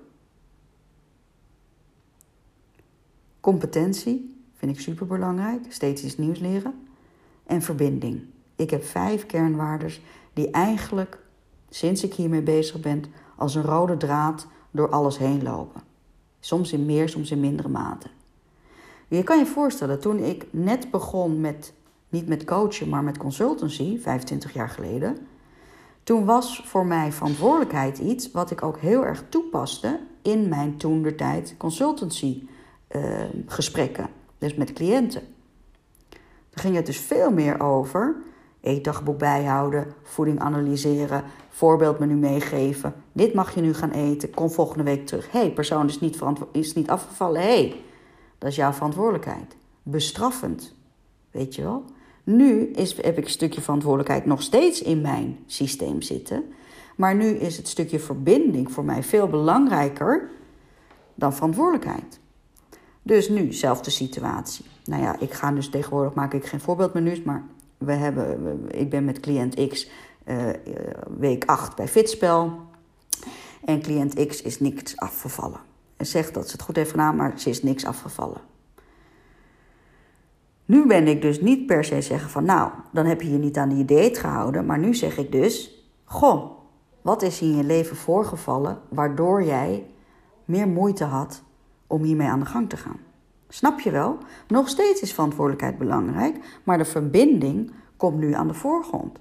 competentie, 3.40 4.44
vind 4.54 4.72
ik 4.72 4.80
super 4.80 5.06
belangrijk, 5.06 5.64
steeds 5.68 6.04
iets 6.04 6.16
nieuws 6.16 6.38
leren, 6.38 6.86
en 7.46 7.62
verbinding. 7.62 8.24
Ik 8.56 8.70
heb 8.70 8.84
vijf 8.84 9.26
kernwaarden 9.26 9.92
die 10.32 10.50
eigenlijk, 10.50 11.18
sinds 11.68 12.04
ik 12.04 12.14
hiermee 12.14 12.42
bezig 12.42 12.80
ben, 12.80 13.04
als 13.42 13.54
een 13.54 13.62
rode 13.62 13.96
draad 13.96 14.46
door 14.70 14.90
alles 14.90 15.18
heen 15.18 15.42
lopen. 15.42 15.82
Soms 16.40 16.72
in 16.72 16.86
meer, 16.86 17.08
soms 17.08 17.30
in 17.30 17.40
mindere 17.40 17.68
mate. 17.68 18.06
Je 19.08 19.22
kan 19.22 19.38
je 19.38 19.46
voorstellen, 19.46 20.00
toen 20.00 20.18
ik 20.18 20.46
net 20.50 20.90
begon 20.90 21.40
met, 21.40 21.72
niet 22.08 22.28
met 22.28 22.44
coachen, 22.44 22.88
maar 22.88 23.04
met 23.04 23.18
consultancy, 23.18 24.00
25 24.00 24.52
jaar 24.52 24.68
geleden, 24.68 25.16
toen 26.02 26.24
was 26.24 26.62
voor 26.64 26.86
mij 26.86 27.12
verantwoordelijkheid 27.12 27.98
iets 27.98 28.30
wat 28.30 28.50
ik 28.50 28.62
ook 28.62 28.78
heel 28.78 29.04
erg 29.04 29.24
toepaste 29.28 30.00
in 30.22 30.48
mijn 30.48 30.76
toen 30.76 31.14
tijd 31.16 31.54
consultancy 31.58 32.48
uh, 32.96 33.24
gesprekken, 33.46 34.08
dus 34.38 34.54
met 34.54 34.72
cliënten. 34.72 35.22
Daar 36.50 36.64
ging 36.64 36.76
het 36.76 36.86
dus 36.86 36.98
veel 36.98 37.30
meer 37.30 37.60
over 37.60 38.16
eetdagboek 38.62 39.18
bijhouden, 39.18 39.94
voeding 40.02 40.40
analyseren, 40.40 41.24
voorbeeldmenu 41.48 42.14
meegeven. 42.14 42.94
Dit 43.12 43.34
mag 43.34 43.54
je 43.54 43.60
nu 43.60 43.74
gaan 43.74 43.90
eten, 43.90 44.30
kom 44.30 44.50
volgende 44.50 44.84
week 44.84 45.06
terug. 45.06 45.30
Hé, 45.30 45.38
hey, 45.38 45.50
persoon 45.50 45.88
is 45.88 46.00
niet, 46.00 46.18
is 46.52 46.74
niet 46.74 46.90
afgevallen. 46.90 47.40
Hé, 47.40 47.46
hey, 47.46 47.80
dat 48.38 48.50
is 48.50 48.56
jouw 48.56 48.72
verantwoordelijkheid. 48.72 49.56
Bestraffend, 49.82 50.74
weet 51.30 51.54
je 51.54 51.62
wel. 51.62 51.84
Nu 52.24 52.66
is, 52.66 52.96
heb 52.96 53.18
ik 53.18 53.24
een 53.24 53.30
stukje 53.30 53.60
verantwoordelijkheid 53.60 54.26
nog 54.26 54.42
steeds 54.42 54.82
in 54.82 55.00
mijn 55.00 55.38
systeem 55.46 56.02
zitten. 56.02 56.44
Maar 56.96 57.14
nu 57.14 57.26
is 57.26 57.56
het 57.56 57.68
stukje 57.68 57.98
verbinding 57.98 58.72
voor 58.72 58.84
mij 58.84 59.02
veel 59.02 59.28
belangrijker 59.28 60.30
dan 61.14 61.34
verantwoordelijkheid. 61.34 62.20
Dus 63.02 63.28
nu, 63.28 63.52
zelfde 63.52 63.90
situatie. 63.90 64.64
Nou 64.84 65.02
ja, 65.02 65.20
ik 65.20 65.32
ga 65.32 65.52
dus 65.52 65.68
tegenwoordig 65.68 66.14
maak 66.14 66.34
ik 66.34 66.46
geen 66.46 66.60
voorbeeldmenu's, 66.60 67.22
maar 67.22 67.44
we 67.84 67.92
hebben, 67.92 68.64
ik 68.70 68.90
ben 68.90 69.04
met 69.04 69.20
cliënt 69.20 69.68
X 69.68 69.90
uh, 70.26 70.48
week 71.18 71.44
8 71.44 71.76
bij 71.76 71.88
Fitspel. 71.88 72.60
En 73.64 73.82
cliënt 73.82 74.26
X 74.26 74.42
is 74.42 74.60
niks 74.60 74.96
afgevallen. 74.96 75.60
En 75.96 76.06
zegt 76.06 76.34
dat 76.34 76.46
ze 76.46 76.52
het 76.52 76.62
goed 76.62 76.76
heeft 76.76 76.90
gedaan, 76.90 77.16
maar 77.16 77.40
ze 77.40 77.50
is 77.50 77.62
niks 77.62 77.84
afgevallen. 77.84 78.40
Nu 80.64 80.86
ben 80.86 81.08
ik 81.08 81.22
dus 81.22 81.40
niet 81.40 81.66
per 81.66 81.84
se 81.84 82.00
zeggen 82.00 82.30
van 82.30 82.44
nou, 82.44 82.70
dan 82.92 83.06
heb 83.06 83.22
je 83.22 83.32
je 83.32 83.38
niet 83.38 83.56
aan 83.56 83.68
die 83.68 83.84
dieet 83.84 84.18
gehouden. 84.18 84.66
Maar 84.66 84.78
nu 84.78 84.94
zeg 84.94 85.18
ik 85.18 85.32
dus, 85.32 85.84
goh, 86.04 86.50
wat 87.02 87.22
is 87.22 87.40
in 87.40 87.56
je 87.56 87.64
leven 87.64 87.96
voorgevallen 87.96 88.80
waardoor 88.88 89.42
jij 89.42 89.86
meer 90.44 90.68
moeite 90.68 91.04
had 91.04 91.42
om 91.86 92.02
hiermee 92.02 92.28
aan 92.28 92.40
de 92.40 92.46
gang 92.46 92.68
te 92.68 92.76
gaan? 92.76 93.00
Snap 93.52 93.80
je 93.80 93.90
wel? 93.90 94.18
Nog 94.48 94.68
steeds 94.68 95.00
is 95.00 95.12
verantwoordelijkheid 95.12 95.78
belangrijk, 95.78 96.36
maar 96.64 96.78
de 96.78 96.84
verbinding 96.84 97.72
komt 97.96 98.18
nu 98.18 98.32
aan 98.32 98.48
de 98.48 98.54
voorgrond. 98.54 99.18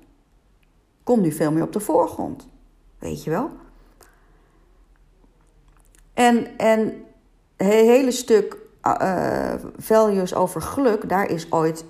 Komt 1.04 1.22
nu 1.22 1.32
veel 1.32 1.52
meer 1.52 1.64
op 1.64 1.74
de 1.74 1.80
voorgrond. 1.80 2.48
Weet 3.00 3.24
je 3.24 3.30
wel? 3.30 3.50
En, 6.14 6.58
en 6.58 7.04
het 7.58 7.68
hele 7.68 8.12
stuk 8.12 8.58
uh, 8.84 9.54
values 9.78 10.36
over 10.36 10.62
geluk, 10.62 11.10
daar 11.10 11.30
is 11.30 11.52
ooit 11.52 11.86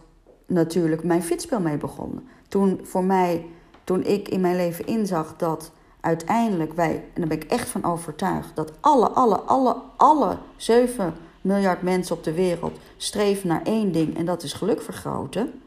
natuurlijk 0.45 1.03
mijn 1.03 1.23
fitspel 1.23 1.59
mee 1.59 1.77
begonnen. 1.77 2.27
Toen 2.47 2.79
voor 2.83 3.03
mij, 3.03 3.45
toen 3.83 4.03
ik 4.03 4.29
in 4.29 4.41
mijn 4.41 4.55
leven 4.55 4.85
inzag 4.85 5.35
dat 5.37 5.71
uiteindelijk 5.99 6.73
wij, 6.73 6.95
en 6.95 7.19
daar 7.21 7.27
ben 7.27 7.41
ik 7.41 7.51
echt 7.51 7.69
van 7.69 7.83
overtuigd, 7.83 8.55
dat 8.55 8.71
alle, 8.79 9.09
alle, 9.09 9.39
alle, 9.39 9.75
alle 9.97 10.37
zeven 10.55 11.13
miljard 11.41 11.81
mensen 11.81 12.15
op 12.15 12.23
de 12.23 12.33
wereld 12.33 12.79
streven 12.97 13.47
naar 13.47 13.63
één 13.63 13.91
ding 13.91 14.17
en 14.17 14.25
dat 14.25 14.43
is 14.43 14.53
geluk 14.53 14.81
vergroten. 14.81 15.61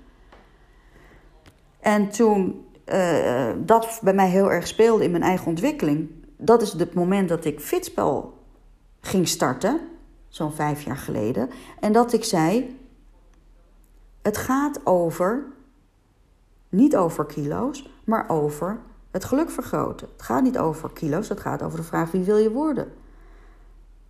En 1.80 2.08
toen 2.08 2.66
uh, 2.86 3.50
dat 3.58 4.00
bij 4.02 4.14
mij 4.14 4.28
heel 4.28 4.52
erg 4.52 4.66
speelde 4.66 5.04
in 5.04 5.10
mijn 5.10 5.22
eigen 5.22 5.46
ontwikkeling, 5.46 6.10
dat 6.36 6.62
is 6.62 6.72
het 6.72 6.94
moment 6.94 7.28
dat 7.28 7.44
ik 7.44 7.60
Fitspel 7.60 8.38
ging 9.00 9.28
starten, 9.28 9.80
zo'n 10.28 10.52
vijf 10.52 10.82
jaar 10.82 10.96
geleden. 10.96 11.50
En 11.80 11.92
dat 11.92 12.12
ik 12.12 12.24
zei: 12.24 12.78
Het 14.22 14.36
gaat 14.36 14.86
over, 14.86 15.44
niet 16.68 16.96
over 16.96 17.26
kilo's, 17.26 17.90
maar 18.04 18.28
over 18.28 18.78
het 19.10 19.24
geluk 19.24 19.50
vergroten. 19.50 20.08
Het 20.12 20.22
gaat 20.22 20.42
niet 20.42 20.58
over 20.58 20.92
kilo's, 20.92 21.28
het 21.28 21.40
gaat 21.40 21.62
over 21.62 21.78
de 21.78 21.84
vraag: 21.84 22.10
wie 22.10 22.24
wil 22.24 22.36
je 22.36 22.50
worden? 22.50 22.92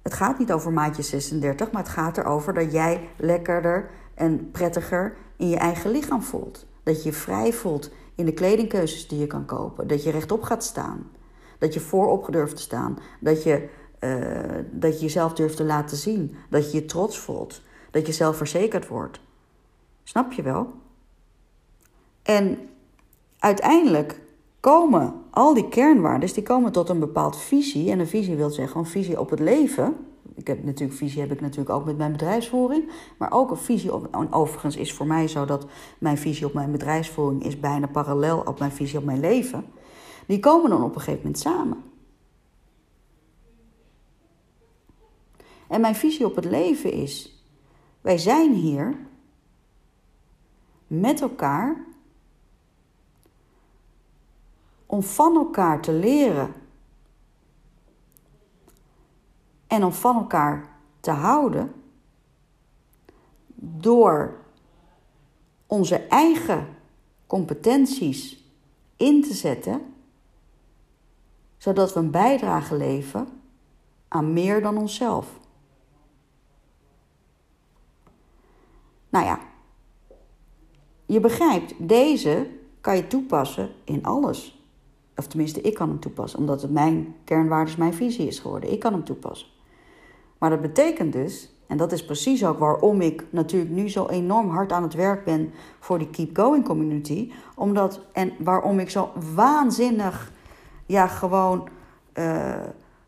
Het 0.05 0.15
gaat 0.15 0.39
niet 0.39 0.53
over 0.53 0.73
maatje 0.73 1.03
36, 1.03 1.71
maar 1.71 1.83
het 1.83 1.93
gaat 1.93 2.19
erover 2.19 2.55
dat 2.55 2.73
jij 2.73 3.09
lekkerder 3.17 3.91
en 4.15 4.51
prettiger 4.51 5.17
in 5.37 5.49
je 5.49 5.57
eigen 5.57 5.91
lichaam 5.91 6.23
voelt. 6.23 6.67
Dat 6.83 7.03
je 7.03 7.09
je 7.09 7.17
vrij 7.17 7.53
voelt 7.53 7.91
in 8.15 8.25
de 8.25 8.33
kledingkeuzes 8.33 9.09
die 9.09 9.19
je 9.19 9.27
kan 9.27 9.45
kopen. 9.45 9.87
Dat 9.87 10.03
je 10.03 10.11
rechtop 10.11 10.43
gaat 10.43 10.65
staan. 10.65 11.11
Dat 11.59 11.75
je 11.75 11.81
voorop 11.81 12.33
durft 12.33 12.57
te 12.57 12.63
staan. 12.63 12.99
Dat 13.21 13.43
je, 13.43 13.69
uh, 14.01 14.65
dat 14.71 14.95
je 14.95 15.05
jezelf 15.05 15.33
durft 15.33 15.57
te 15.57 15.65
laten 15.65 15.97
zien. 15.97 16.37
Dat 16.51 16.73
je 16.73 16.79
je 16.79 16.85
trots 16.85 17.19
voelt. 17.19 17.63
Dat 17.91 18.07
je 18.07 18.13
zelfverzekerd 18.13 18.89
wordt. 18.89 19.21
Snap 20.03 20.33
je 20.33 20.43
wel? 20.43 20.73
En 22.23 22.69
uiteindelijk 23.39 24.21
komen 24.65 25.23
al 25.31 25.55
die 25.55 25.69
kernwaarden, 25.69 26.35
die 26.35 26.43
komen 26.43 26.73
tot 26.73 26.89
een 26.89 26.99
bepaald 26.99 27.37
visie. 27.37 27.91
En 27.91 27.99
een 27.99 28.07
visie 28.07 28.37
wil 28.37 28.51
zeggen 28.51 28.81
een 28.81 28.87
visie 28.87 29.21
op 29.21 29.31
het 29.31 29.41
leven. 29.41 29.97
Ik 30.35 30.47
heb 30.47 30.65
natuurlijk 30.65 30.99
visie 30.99 31.21
heb 31.21 31.33
ik 31.33 31.41
natuurlijk 31.41 31.71
ook 31.71 31.85
met 31.85 31.97
mijn 31.97 32.13
bedrijfsvoering. 32.13 32.91
Maar 33.19 33.33
ook 33.33 33.51
een 33.51 33.57
visie 33.57 33.95
op. 33.95 34.27
Overigens 34.31 34.77
is 34.77 34.93
voor 34.93 35.07
mij 35.07 35.29
zo 35.29 35.45
dat 35.45 35.67
mijn 35.99 36.19
visie 36.19 36.47
op 36.47 36.55
mijn 36.55 36.71
bedrijfsvoering 36.71 37.45
is 37.45 37.61
bijna 37.61 37.87
parallel 37.87 38.41
op 38.41 38.59
mijn 38.59 38.73
visie 38.73 38.99
op 38.99 39.05
mijn 39.05 39.21
leven. 39.21 39.65
Die 40.27 40.41
komen 40.41 40.71
dan 40.71 40.83
op 40.83 40.95
een 40.95 41.01
gegeven 41.01 41.21
moment 41.23 41.39
samen. 41.39 41.83
En 45.69 45.81
mijn 45.81 45.95
visie 45.95 46.27
op 46.27 46.35
het 46.37 46.45
leven 46.45 46.93
is: 46.93 47.45
wij 48.01 48.19
zijn 48.19 48.53
hier 48.53 48.97
met 50.87 51.21
elkaar 51.21 51.93
om 54.87 55.03
van 55.03 55.37
elkaar 55.37 55.83
te 55.83 55.93
leren 55.93 56.55
en 59.67 59.85
om 59.85 59.93
van 59.93 60.17
elkaar 60.17 60.69
te 61.01 61.11
houden 61.11 61.73
door 63.57 64.37
onze 65.67 65.97
eigen 65.97 66.77
competenties 67.27 68.45
in 68.97 69.23
te 69.23 69.35
zetten, 69.35 69.95
zodat 71.57 71.93
we 71.93 72.01
een 72.01 72.11
bijdrage 72.11 72.77
leveren 72.77 73.29
aan 74.09 74.33
meer 74.33 74.63
dan 74.63 74.77
onszelf. 74.77 75.39
Nou 79.09 79.25
ja, 79.25 79.41
je 81.07 81.21
begrijpt, 81.21 81.89
deze 81.89 82.51
kan 82.81 82.97
je 82.97 83.07
toepassen 83.07 83.75
in 83.85 84.05
alles. 84.05 84.64
Of 85.17 85.27
tenminste, 85.27 85.61
ik 85.61 85.75
kan 85.75 85.89
hem 85.89 86.01
toepassen, 86.01 86.39
omdat 86.39 86.63
het 86.63 86.71
mijn 86.71 87.15
kernwaardes, 87.25 87.77
mijn 87.77 87.95
visie 87.95 88.27
is 88.27 88.39
geworden. 88.39 88.73
Ik 88.73 88.81
kan 88.81 88.93
hem 88.93 89.05
toepassen. 89.05 89.49
Maar 90.39 90.51
dat 90.51 90.61
betekent 90.61 91.13
dus, 91.13 91.55
en 91.67 91.77
dat 91.77 91.93
is 91.93 92.05
precies 92.05 92.45
ook 92.45 92.59
waarom 92.59 93.01
ik 93.01 93.25
natuurlijk 93.31 93.71
nu 93.71 93.89
zo 93.89 94.07
enorm 94.07 94.51
hard 94.51 94.73
aan 94.73 94.83
het 94.83 94.95
werk 94.95 95.25
ben 95.25 95.53
voor 95.81 95.99
die 95.99 96.11
Keep 96.11 96.37
Going 96.37 96.65
community. 96.65 97.33
Omdat, 97.55 98.01
en 98.13 98.33
waarom 98.39 98.79
ik 98.79 98.91
zo 98.91 99.13
waanzinnig, 99.35 100.33
ja, 100.87 101.07
gewoon 101.07 101.69
uh, 102.15 102.55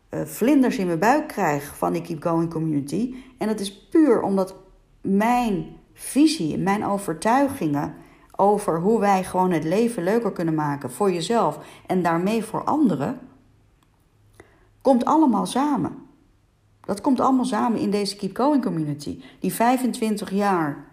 vlinders 0.09 0.77
in 0.77 0.85
mijn 0.85 0.99
buik 0.99 1.27
krijg 1.27 1.75
van 1.77 1.93
die 1.93 2.01
Keep 2.01 2.21
Going 2.21 2.49
community. 2.49 3.15
En 3.37 3.47
dat 3.47 3.59
is 3.59 3.87
puur 3.87 4.21
omdat 4.21 4.55
mijn 5.01 5.65
visie, 5.93 6.57
mijn 6.57 6.85
overtuigingen 6.85 7.95
over 8.37 8.79
hoe 8.79 8.99
wij 8.99 9.23
gewoon 9.23 9.51
het 9.51 9.63
leven 9.63 10.03
leuker 10.03 10.31
kunnen 10.31 10.55
maken 10.55 10.91
voor 10.91 11.11
jezelf 11.11 11.59
en 11.87 12.01
daarmee 12.01 12.43
voor 12.43 12.63
anderen, 12.63 13.19
komt 14.81 15.05
allemaal 15.05 15.45
samen. 15.45 16.05
Dat 16.81 17.01
komt 17.01 17.19
allemaal 17.19 17.45
samen 17.45 17.79
in 17.79 17.91
deze 17.91 18.15
Keep 18.15 18.37
Going 18.37 18.63
community. 18.63 19.21
Die 19.39 19.53
25 19.53 20.31
jaar 20.31 20.85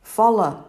vallen 0.00 0.64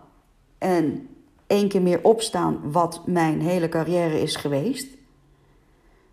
en 0.57 1.07
één 1.47 1.67
keer 1.67 1.81
meer 1.81 2.03
opstaan, 2.03 2.71
wat 2.71 3.01
mijn 3.07 3.41
hele 3.41 3.69
carrière 3.69 4.21
is 4.21 4.35
geweest. 4.35 4.87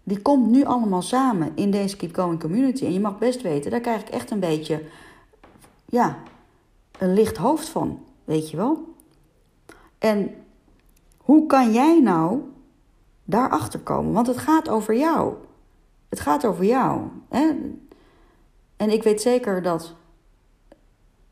Die 0.02 0.22
komt 0.22 0.50
nu 0.50 0.64
allemaal 0.64 1.02
samen 1.02 1.52
in 1.54 1.70
deze 1.70 1.96
Keep 1.96 2.14
Going 2.14 2.40
community. 2.40 2.85
En 2.85 2.92
je 2.92 3.00
mag 3.00 3.18
best 3.18 3.42
weten, 3.42 3.70
daar 3.70 3.81
krijg 3.81 4.00
ik 4.00 4.09
echt 4.09 4.31
een 4.31 4.40
beetje, 4.40 4.83
ja, 5.85 6.18
een 6.98 7.12
licht 7.12 7.37
hoofd 7.37 7.68
van. 7.68 8.02
Weet 8.24 8.50
je 8.50 8.57
wel? 8.57 8.96
En 9.98 10.34
hoe 11.16 11.46
kan 11.46 11.72
jij 11.72 12.00
nou 12.00 12.40
daarachter 13.24 13.80
komen? 13.80 14.12
Want 14.12 14.26
het 14.26 14.38
gaat 14.38 14.68
over 14.68 14.96
jou. 14.96 15.34
Het 16.08 16.20
gaat 16.20 16.46
over 16.46 16.64
jou. 16.64 17.00
Hè? 17.28 17.50
En 18.76 18.90
ik 18.90 19.02
weet 19.02 19.20
zeker 19.20 19.62
dat 19.62 19.94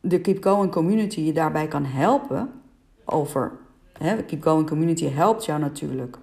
de 0.00 0.20
Keep 0.20 0.42
Going 0.42 0.72
Community 0.72 1.20
je 1.20 1.32
daarbij 1.32 1.68
kan 1.68 1.84
helpen. 1.84 2.50
Over, 3.04 3.52
hè, 3.98 4.22
Keep 4.22 4.42
Going 4.42 4.68
Community 4.68 5.08
helpt 5.08 5.44
jou 5.44 5.60
natuurlijk. 5.60 6.18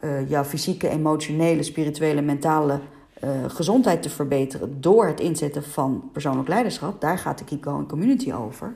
Uh, 0.00 0.30
jouw 0.30 0.44
fysieke, 0.44 0.88
emotionele, 0.88 1.62
spirituele, 1.62 2.20
mentale 2.20 2.80
uh, 3.24 3.30
gezondheid 3.46 4.02
te 4.02 4.10
verbeteren 4.10 4.80
door 4.80 5.06
het 5.06 5.20
inzetten 5.20 5.62
van 5.62 6.10
persoonlijk 6.12 6.48
leiderschap. 6.48 7.00
Daar 7.00 7.18
gaat 7.18 7.38
de 7.38 7.44
Keep 7.44 7.64
Going 7.64 7.88
Community 7.88 8.32
over. 8.32 8.74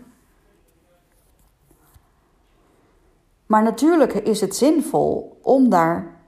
Maar 3.46 3.62
natuurlijk 3.62 4.14
is 4.14 4.40
het 4.40 4.56
zinvol 4.56 5.38
om 5.42 5.68
daar 5.68 6.20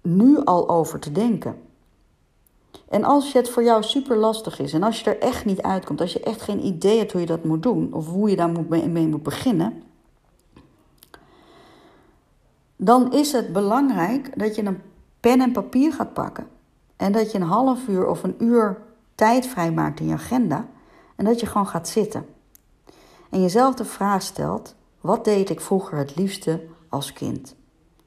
nu 0.00 0.44
al 0.44 0.68
over 0.68 0.98
te 0.98 1.12
denken. 1.12 1.68
En 2.88 3.04
als 3.04 3.32
het 3.32 3.50
voor 3.50 3.62
jou 3.62 3.82
super 3.82 4.16
lastig 4.16 4.58
is 4.58 4.72
en 4.72 4.82
als 4.82 5.00
je 5.00 5.10
er 5.10 5.20
echt 5.20 5.44
niet 5.44 5.62
uitkomt, 5.62 6.00
als 6.00 6.12
je 6.12 6.20
echt 6.20 6.42
geen 6.42 6.64
idee 6.64 6.98
hebt 6.98 7.12
hoe 7.12 7.20
je 7.20 7.26
dat 7.26 7.44
moet 7.44 7.62
doen 7.62 7.92
of 7.92 8.06
hoe 8.06 8.30
je 8.30 8.36
daar 8.36 8.50
mee, 8.68 9.08
moet 9.08 9.22
beginnen, 9.22 9.82
dan 12.76 13.12
is 13.12 13.32
het 13.32 13.52
belangrijk 13.52 14.38
dat 14.38 14.54
je 14.54 14.64
een 14.64 14.82
pen 15.20 15.40
en 15.40 15.52
papier 15.52 15.92
gaat 15.92 16.12
pakken. 16.12 16.46
En 16.96 17.12
dat 17.12 17.32
je 17.32 17.38
een 17.38 17.44
half 17.44 17.88
uur 17.88 18.06
of 18.06 18.22
een 18.22 18.34
uur 18.38 18.82
tijd 19.14 19.46
vrijmaakt 19.46 20.00
in 20.00 20.06
je 20.06 20.12
agenda. 20.12 20.66
En 21.16 21.24
dat 21.24 21.40
je 21.40 21.46
gewoon 21.46 21.66
gaat 21.66 21.88
zitten. 21.88 22.26
En 23.30 23.40
jezelf 23.40 23.74
de 23.74 23.84
vraag 23.84 24.22
stelt: 24.22 24.74
wat 25.00 25.24
deed 25.24 25.50
ik 25.50 25.60
vroeger 25.60 25.98
het 25.98 26.16
liefste 26.16 26.66
als 26.88 27.12
kind? 27.12 27.54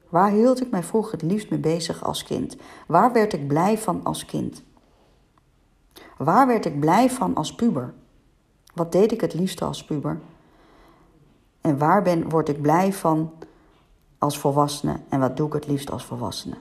Waar 0.08 0.30
hield 0.30 0.60
ik 0.60 0.70
mij 0.70 0.82
vroeger 0.82 1.12
het 1.12 1.22
liefst 1.22 1.50
mee 1.50 1.58
bezig 1.58 2.04
als 2.04 2.22
kind? 2.22 2.56
Waar 2.86 3.12
werd 3.12 3.32
ik 3.32 3.46
blij 3.46 3.78
van 3.78 4.04
als 4.04 4.24
kind? 4.24 4.62
Waar 6.16 6.46
werd 6.46 6.64
ik 6.64 6.80
blij 6.80 7.10
van 7.10 7.34
als 7.34 7.54
puber? 7.54 7.94
Wat 8.74 8.92
deed 8.92 9.12
ik 9.12 9.20
het 9.20 9.34
liefste 9.34 9.64
als 9.64 9.84
puber? 9.84 10.20
En 11.60 11.78
waar 11.78 12.02
ben, 12.02 12.28
word 12.28 12.48
ik 12.48 12.62
blij 12.62 12.92
van 12.92 13.32
als 14.18 14.38
volwassene? 14.38 15.00
En 15.08 15.20
wat 15.20 15.36
doe 15.36 15.46
ik 15.46 15.52
het 15.52 15.66
liefst 15.66 15.90
als 15.90 16.04
volwassene? 16.04 16.56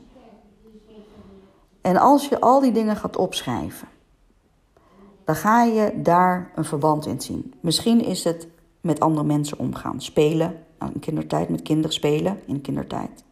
En 1.81 1.97
als 1.97 2.27
je 2.27 2.41
al 2.41 2.59
die 2.59 2.71
dingen 2.71 2.95
gaat 2.95 3.17
opschrijven, 3.17 3.87
dan 5.23 5.35
ga 5.35 5.63
je 5.63 6.01
daar 6.01 6.51
een 6.55 6.65
verband 6.65 7.05
in 7.05 7.21
zien. 7.21 7.53
Misschien 7.59 8.03
is 8.03 8.23
het 8.23 8.47
met 8.83 8.99
andere 8.99 9.27
mensen 9.27 9.59
omgaan, 9.59 10.01
spelen 10.01 10.65
in 10.93 10.99
kindertijd, 10.99 11.49
met 11.49 11.61
kinderen 11.61 11.93
spelen 11.93 12.41
in 12.45 12.53
de 12.53 12.61
kindertijd. 12.61 13.23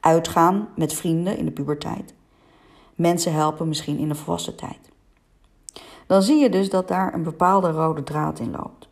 Uitgaan 0.00 0.68
met 0.76 0.92
vrienden 0.92 1.36
in 1.38 1.44
de 1.44 1.50
puberteit. 1.50 2.14
Mensen 2.94 3.32
helpen 3.32 3.68
misschien 3.68 3.98
in 3.98 4.08
de 4.08 4.14
volwassen 4.14 4.56
tijd. 4.56 4.90
Dan 6.06 6.22
zie 6.22 6.36
je 6.36 6.48
dus 6.48 6.70
dat 6.70 6.88
daar 6.88 7.14
een 7.14 7.22
bepaalde 7.22 7.70
rode 7.70 8.02
draad 8.02 8.38
in 8.38 8.50
loopt. 8.50 8.88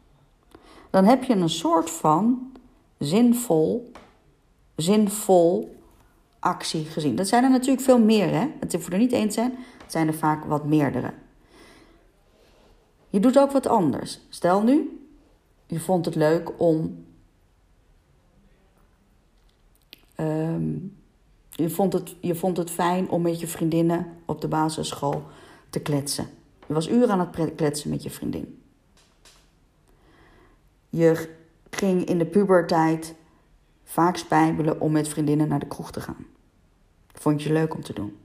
Dan 0.90 1.05
heb 1.05 1.25
je 1.25 1.35
een 1.35 1.49
soort 1.49 1.90
van 1.90 2.53
zinvol, 2.99 3.92
zinvol 4.77 5.77
actie 6.38 6.85
gezien. 6.85 7.16
Dat 7.16 7.29
zijn 7.29 7.44
er 7.44 7.51
natuurlijk 7.51 7.83
veel 7.83 8.01
meer, 8.01 8.31
hè? 8.31 8.46
Het 8.61 8.73
hoeft 8.73 8.92
er 8.92 8.99
niet 8.99 9.12
eens 9.12 9.35
zijn, 9.35 9.55
het 9.83 9.92
zijn 9.92 10.07
er 10.07 10.14
vaak 10.14 10.44
wat 10.44 10.64
meerdere. 10.64 11.12
Je 13.11 13.20
doet 13.20 13.38
ook 13.38 13.53
wat 13.53 13.66
anders. 13.66 14.20
Stel 14.29 14.62
nu, 14.62 14.99
je 15.70 15.80
vond 15.80 16.04
het 16.04 16.14
leuk 16.14 16.61
om 16.61 17.04
um, 20.16 20.96
je, 21.50 21.70
vond 21.70 21.92
het, 21.92 22.16
je 22.20 22.35
vond 22.35 22.56
het 22.56 22.70
fijn 22.70 23.09
om 23.09 23.22
met 23.22 23.40
je 23.40 23.46
vriendinnen 23.46 24.06
op 24.24 24.40
de 24.40 24.48
basisschool 24.48 25.22
te 25.70 25.80
kletsen. 25.80 26.26
Je 26.66 26.74
was 26.74 26.88
uren 26.88 27.11
aan 27.11 27.30
het 27.33 27.54
kletsen 27.54 27.90
met 27.90 28.02
je 28.02 28.11
vriendin. 28.11 28.62
Je 30.88 31.37
ging 31.70 32.04
in 32.04 32.18
de 32.18 32.26
puberteit 32.26 33.14
vaak 33.85 34.16
spijbelen 34.16 34.80
om 34.80 34.92
met 34.92 35.09
vriendinnen 35.09 35.48
naar 35.48 35.59
de 35.59 35.66
kroeg 35.66 35.92
te 35.92 36.00
gaan. 36.00 36.26
vond 37.12 37.42
je 37.42 37.52
leuk 37.52 37.74
om 37.74 37.83
te 37.83 37.92
doen. 37.92 38.16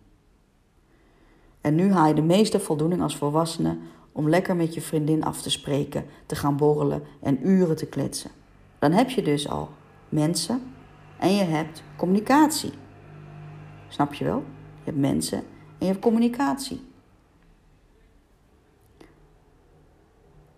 En 1.62 1.76
nu 1.76 1.92
haal 1.92 2.08
je 2.08 2.14
de 2.14 2.22
meeste 2.22 2.60
voldoening 2.60 3.02
als 3.02 3.18
volwassene 3.18 3.78
om 4.18 4.30
lekker 4.30 4.56
met 4.56 4.74
je 4.74 4.82
vriendin 4.82 5.24
af 5.24 5.42
te 5.42 5.50
spreken, 5.50 6.06
te 6.26 6.36
gaan 6.36 6.58
borrelen 6.58 7.04
en 7.22 7.48
uren 7.48 7.76
te 7.76 7.86
kletsen. 7.86 8.32
Dan 8.80 8.92
heb 8.92 9.10
je 9.10 9.22
dus 9.22 9.50
al 9.50 9.70
mensen 10.10 10.62
en 11.20 11.36
je 11.36 11.44
hebt 11.44 11.84
communicatie. 11.96 12.72
Snap 13.88 14.14
je 14.14 14.24
wel? 14.24 14.44
Je 14.84 14.92
hebt 14.92 14.98
mensen 14.98 15.38
en 15.38 15.46
je 15.78 15.86
hebt 15.86 16.00
communicatie. 16.00 16.82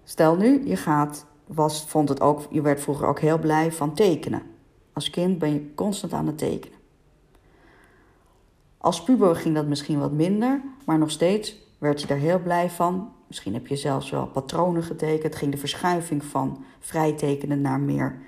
Stel 0.03 0.35
nu, 0.35 0.67
je 0.67 0.75
gaat, 0.75 1.25
was, 1.45 1.85
vond 1.87 2.09
het 2.09 2.21
ook, 2.21 2.47
je 2.49 2.61
werd 2.61 2.81
vroeger 2.81 3.07
ook 3.07 3.19
heel 3.19 3.39
blij 3.39 3.71
van 3.71 3.93
tekenen. 3.93 4.41
Als 4.93 5.09
kind 5.09 5.39
ben 5.39 5.53
je 5.53 5.73
constant 5.75 6.13
aan 6.13 6.27
het 6.27 6.37
tekenen. 6.37 6.77
Als 8.77 9.03
puber 9.03 9.35
ging 9.35 9.55
dat 9.55 9.67
misschien 9.67 9.99
wat 9.99 10.11
minder, 10.11 10.61
maar 10.85 10.97
nog 10.97 11.11
steeds 11.11 11.55
werd 11.77 12.01
je 12.01 12.07
daar 12.07 12.17
heel 12.17 12.39
blij 12.39 12.69
van. 12.69 13.15
Misschien 13.27 13.53
heb 13.53 13.67
je 13.67 13.75
zelfs 13.75 14.09
wel 14.09 14.27
patronen 14.27 14.83
getekend. 14.83 15.35
Ging 15.35 15.51
de 15.51 15.57
verschuiving 15.57 16.23
van 16.23 16.65
vrij 16.79 17.13
tekenen 17.13 17.61
naar 17.61 17.79
meer 17.79 18.19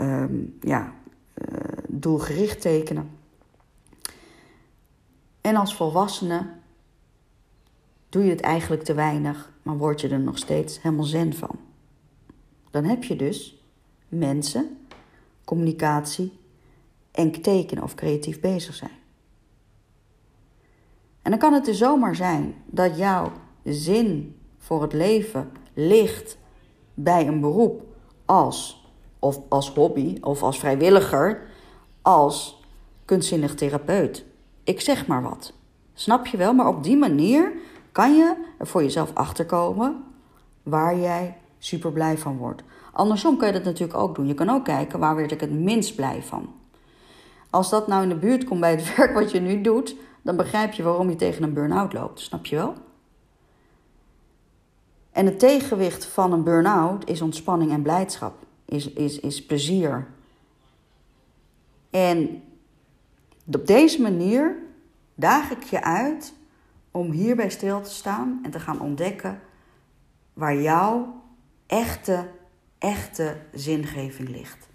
um, 0.00 0.58
ja, 0.60 0.92
uh, 1.34 1.58
doelgericht 1.88 2.60
tekenen. 2.60 3.10
En 5.40 5.56
als 5.56 5.74
volwassene 5.74 6.46
doe 8.08 8.24
je 8.24 8.30
het 8.30 8.40
eigenlijk 8.40 8.82
te 8.82 8.94
weinig, 8.94 9.52
maar 9.62 9.76
word 9.76 10.00
je 10.00 10.08
er 10.08 10.20
nog 10.20 10.38
steeds 10.38 10.82
helemaal 10.82 11.04
zen 11.04 11.34
van. 11.34 11.58
Dan 12.70 12.84
heb 12.84 13.04
je 13.04 13.16
dus 13.16 13.62
mensen, 14.08 14.78
communicatie 15.44 16.38
en 17.10 17.42
tekenen 17.42 17.84
of 17.84 17.94
creatief 17.94 18.40
bezig 18.40 18.74
zijn. 18.74 18.96
En 21.22 21.30
dan 21.30 21.38
kan 21.38 21.52
het 21.52 21.64
dus 21.64 21.78
zomaar 21.78 22.16
zijn 22.16 22.54
dat 22.66 22.96
jouw 22.96 23.32
zin 23.74 24.36
voor 24.58 24.82
het 24.82 24.92
leven 24.92 25.50
ligt 25.74 26.38
bij 26.94 27.26
een 27.26 27.40
beroep 27.40 27.82
als, 28.24 28.88
of 29.18 29.40
als 29.48 29.70
hobby 29.70 30.18
of 30.20 30.42
als 30.42 30.58
vrijwilliger, 30.58 31.42
als 32.02 32.62
kunstzinnig 33.04 33.54
therapeut. 33.54 34.24
Ik 34.64 34.80
zeg 34.80 35.06
maar 35.06 35.22
wat. 35.22 35.52
Snap 35.94 36.26
je 36.26 36.36
wel? 36.36 36.52
Maar 36.52 36.68
op 36.68 36.82
die 36.82 36.96
manier 36.96 37.52
kan 37.92 38.16
je 38.16 38.34
er 38.58 38.66
voor 38.66 38.82
jezelf 38.82 39.10
achterkomen 39.14 40.04
waar 40.62 40.98
jij 40.98 41.36
super 41.58 41.92
blij 41.92 42.18
van 42.18 42.36
wordt. 42.36 42.62
Andersom 42.92 43.36
kan 43.36 43.46
je 43.46 43.52
dat 43.52 43.64
natuurlijk 43.64 43.98
ook 43.98 44.14
doen. 44.14 44.26
Je 44.26 44.34
kan 44.34 44.48
ook 44.48 44.64
kijken 44.64 44.98
waar 44.98 45.16
werd 45.16 45.32
ik 45.32 45.40
het 45.40 45.52
minst 45.52 45.94
blij 45.96 46.22
van. 46.22 46.54
Als 47.50 47.70
dat 47.70 47.86
nou 47.86 48.02
in 48.02 48.08
de 48.08 48.14
buurt 48.14 48.44
komt 48.44 48.60
bij 48.60 48.70
het 48.70 48.86
werk 48.96 49.14
wat 49.14 49.30
je 49.30 49.40
nu 49.40 49.60
doet, 49.60 49.96
dan 50.22 50.36
begrijp 50.36 50.72
je 50.72 50.82
waarom 50.82 51.10
je 51.10 51.16
tegen 51.16 51.42
een 51.42 51.52
burn-out 51.52 51.92
loopt. 51.92 52.20
Snap 52.20 52.46
je 52.46 52.56
wel? 52.56 52.74
En 55.18 55.26
het 55.26 55.38
tegenwicht 55.38 56.04
van 56.04 56.32
een 56.32 56.42
burn-out 56.42 57.08
is 57.08 57.20
ontspanning 57.20 57.72
en 57.72 57.82
blijdschap, 57.82 58.46
is, 58.64 58.92
is, 58.92 59.20
is 59.20 59.46
plezier. 59.46 60.06
En 61.90 62.42
op 63.52 63.66
deze 63.66 64.02
manier 64.02 64.56
daag 65.14 65.50
ik 65.50 65.62
je 65.62 65.82
uit 65.82 66.34
om 66.90 67.10
hierbij 67.10 67.50
stil 67.50 67.80
te 67.80 67.90
staan 67.90 68.40
en 68.42 68.50
te 68.50 68.60
gaan 68.60 68.80
ontdekken 68.80 69.40
waar 70.32 70.60
jouw 70.60 71.22
echte, 71.66 72.28
echte 72.78 73.36
zingeving 73.52 74.28
ligt. 74.28 74.68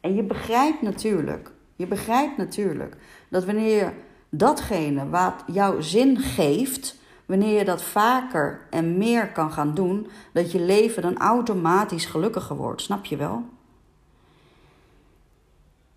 En 0.00 0.14
je 0.14 0.22
begrijpt 0.22 0.82
natuurlijk, 0.82 1.50
je 1.76 1.86
begrijpt 1.86 2.36
natuurlijk 2.36 2.96
dat 3.28 3.44
wanneer 3.44 3.94
datgene 4.28 5.08
wat 5.08 5.44
jouw 5.46 5.80
zin 5.80 6.18
geeft, 6.18 7.04
wanneer 7.26 7.58
je 7.58 7.64
dat 7.64 7.82
vaker 7.82 8.66
en 8.70 8.98
meer 8.98 9.32
kan 9.32 9.52
gaan 9.52 9.74
doen, 9.74 10.06
dat 10.32 10.52
je 10.52 10.60
leven 10.60 11.02
dan 11.02 11.18
automatisch 11.18 12.04
gelukkiger 12.04 12.56
wordt. 12.56 12.82
Snap 12.82 13.04
je 13.04 13.16
wel? 13.16 13.44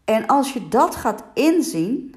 En 0.03 0.27
als 0.27 0.53
je 0.53 0.67
dat 0.67 0.95
gaat 0.95 1.23
inzien, 1.33 2.15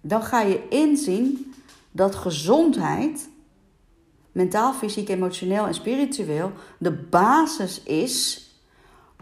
dan 0.00 0.22
ga 0.22 0.40
je 0.40 0.68
inzien 0.68 1.54
dat 1.90 2.14
gezondheid, 2.14 3.28
mentaal, 4.32 4.72
fysiek, 4.72 5.08
emotioneel 5.08 5.66
en 5.66 5.74
spiritueel, 5.74 6.52
de 6.78 6.92
basis 6.92 7.82
is 7.82 8.48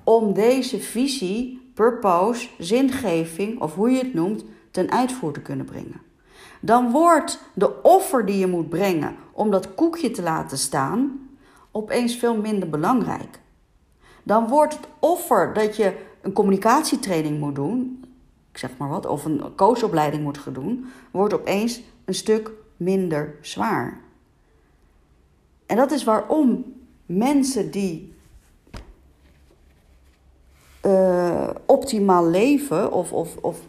om 0.05 0.33
deze 0.33 0.81
visie, 0.81 1.71
purpose, 1.75 2.49
zingeving 2.59 3.61
of 3.61 3.75
hoe 3.75 3.91
je 3.91 3.99
het 3.99 4.15
noemt, 4.15 4.45
ten 4.71 4.91
uitvoer 4.91 5.33
te 5.33 5.41
kunnen 5.41 5.67
brengen. 5.67 6.01
Dan 6.65 6.91
wordt 6.91 7.41
de 7.55 7.83
offer 7.83 8.27
die 8.27 8.39
je 8.39 8.47
moet 8.47 8.69
brengen 8.69 9.17
om 9.33 9.51
dat 9.51 9.75
koekje 9.75 10.11
te 10.11 10.23
laten 10.23 10.59
staan 10.59 11.29
opeens 11.71 12.17
veel 12.17 12.37
minder 12.37 12.69
belangrijk. 12.69 13.41
Dan 14.23 14.49
wordt 14.49 14.75
het 14.75 14.87
offer 14.99 15.53
dat 15.53 15.77
je 15.77 15.97
een 16.21 16.33
communicatietraining 16.33 17.39
moet 17.39 17.55
doen, 17.55 18.05
ik 18.51 18.59
zeg 18.59 18.71
maar 18.77 18.89
wat, 18.89 19.07
of 19.07 19.25
een 19.25 19.43
coachopleiding 19.57 20.23
moet 20.23 20.39
gaan 20.39 20.53
doen, 20.53 20.87
wordt 21.11 21.35
opeens 21.35 21.83
een 22.05 22.15
stuk 22.15 22.51
minder 22.77 23.35
zwaar. 23.41 24.01
En 25.67 25.77
dat 25.77 25.91
is 25.91 26.05
waarom 26.05 26.65
mensen 27.07 27.71
die 27.71 28.15
uh, 30.87 31.49
optimaal 31.67 32.27
leven, 32.27 32.93
of, 32.93 33.13
of, 33.13 33.37
of 33.37 33.61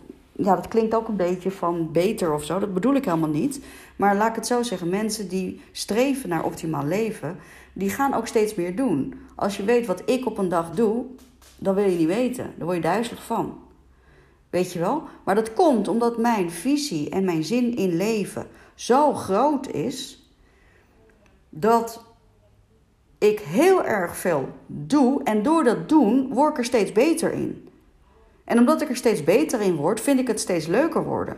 ja, 0.43 0.55
dat 0.55 0.67
klinkt 0.67 0.95
ook 0.95 1.07
een 1.07 1.15
beetje 1.15 1.51
van 1.51 1.91
beter 1.91 2.33
of 2.33 2.43
zo, 2.43 2.59
dat 2.59 2.73
bedoel 2.73 2.95
ik 2.95 3.05
helemaal 3.05 3.29
niet. 3.29 3.59
Maar 3.95 4.15
laat 4.15 4.29
ik 4.29 4.35
het 4.35 4.47
zo 4.47 4.63
zeggen: 4.63 4.89
mensen 4.89 5.27
die 5.27 5.61
streven 5.71 6.29
naar 6.29 6.43
optimaal 6.43 6.85
leven, 6.85 7.37
die 7.73 7.89
gaan 7.89 8.13
ook 8.13 8.27
steeds 8.27 8.55
meer 8.55 8.75
doen. 8.75 9.13
Als 9.35 9.57
je 9.57 9.63
weet 9.63 9.85
wat 9.85 10.01
ik 10.05 10.25
op 10.25 10.37
een 10.37 10.49
dag 10.49 10.69
doe, 10.69 11.05
dan 11.57 11.75
wil 11.75 11.89
je 11.89 11.97
niet 11.97 12.07
weten. 12.07 12.53
Dan 12.57 12.65
word 12.65 12.77
je 12.77 12.83
duizelig 12.83 13.25
van. 13.25 13.57
Weet 14.49 14.73
je 14.73 14.79
wel? 14.79 15.03
Maar 15.23 15.35
dat 15.35 15.53
komt 15.53 15.87
omdat 15.87 16.17
mijn 16.17 16.51
visie 16.51 17.09
en 17.09 17.25
mijn 17.25 17.43
zin 17.43 17.75
in 17.75 17.95
leven 17.95 18.47
zo 18.75 19.13
groot 19.13 19.67
is 19.67 20.27
dat 21.49 22.05
ik 23.17 23.39
heel 23.39 23.83
erg 23.83 24.17
veel 24.17 24.49
doe 24.67 25.23
en 25.23 25.43
door 25.43 25.63
dat 25.63 25.89
doen 25.89 26.33
word 26.33 26.51
ik 26.51 26.57
er 26.57 26.65
steeds 26.65 26.91
beter 26.91 27.31
in. 27.31 27.67
En 28.43 28.59
omdat 28.59 28.81
ik 28.81 28.89
er 28.89 28.95
steeds 28.95 29.23
beter 29.23 29.61
in 29.61 29.75
word, 29.75 30.01
vind 30.01 30.19
ik 30.19 30.27
het 30.27 30.39
steeds 30.39 30.67
leuker 30.67 31.03
worden. 31.03 31.37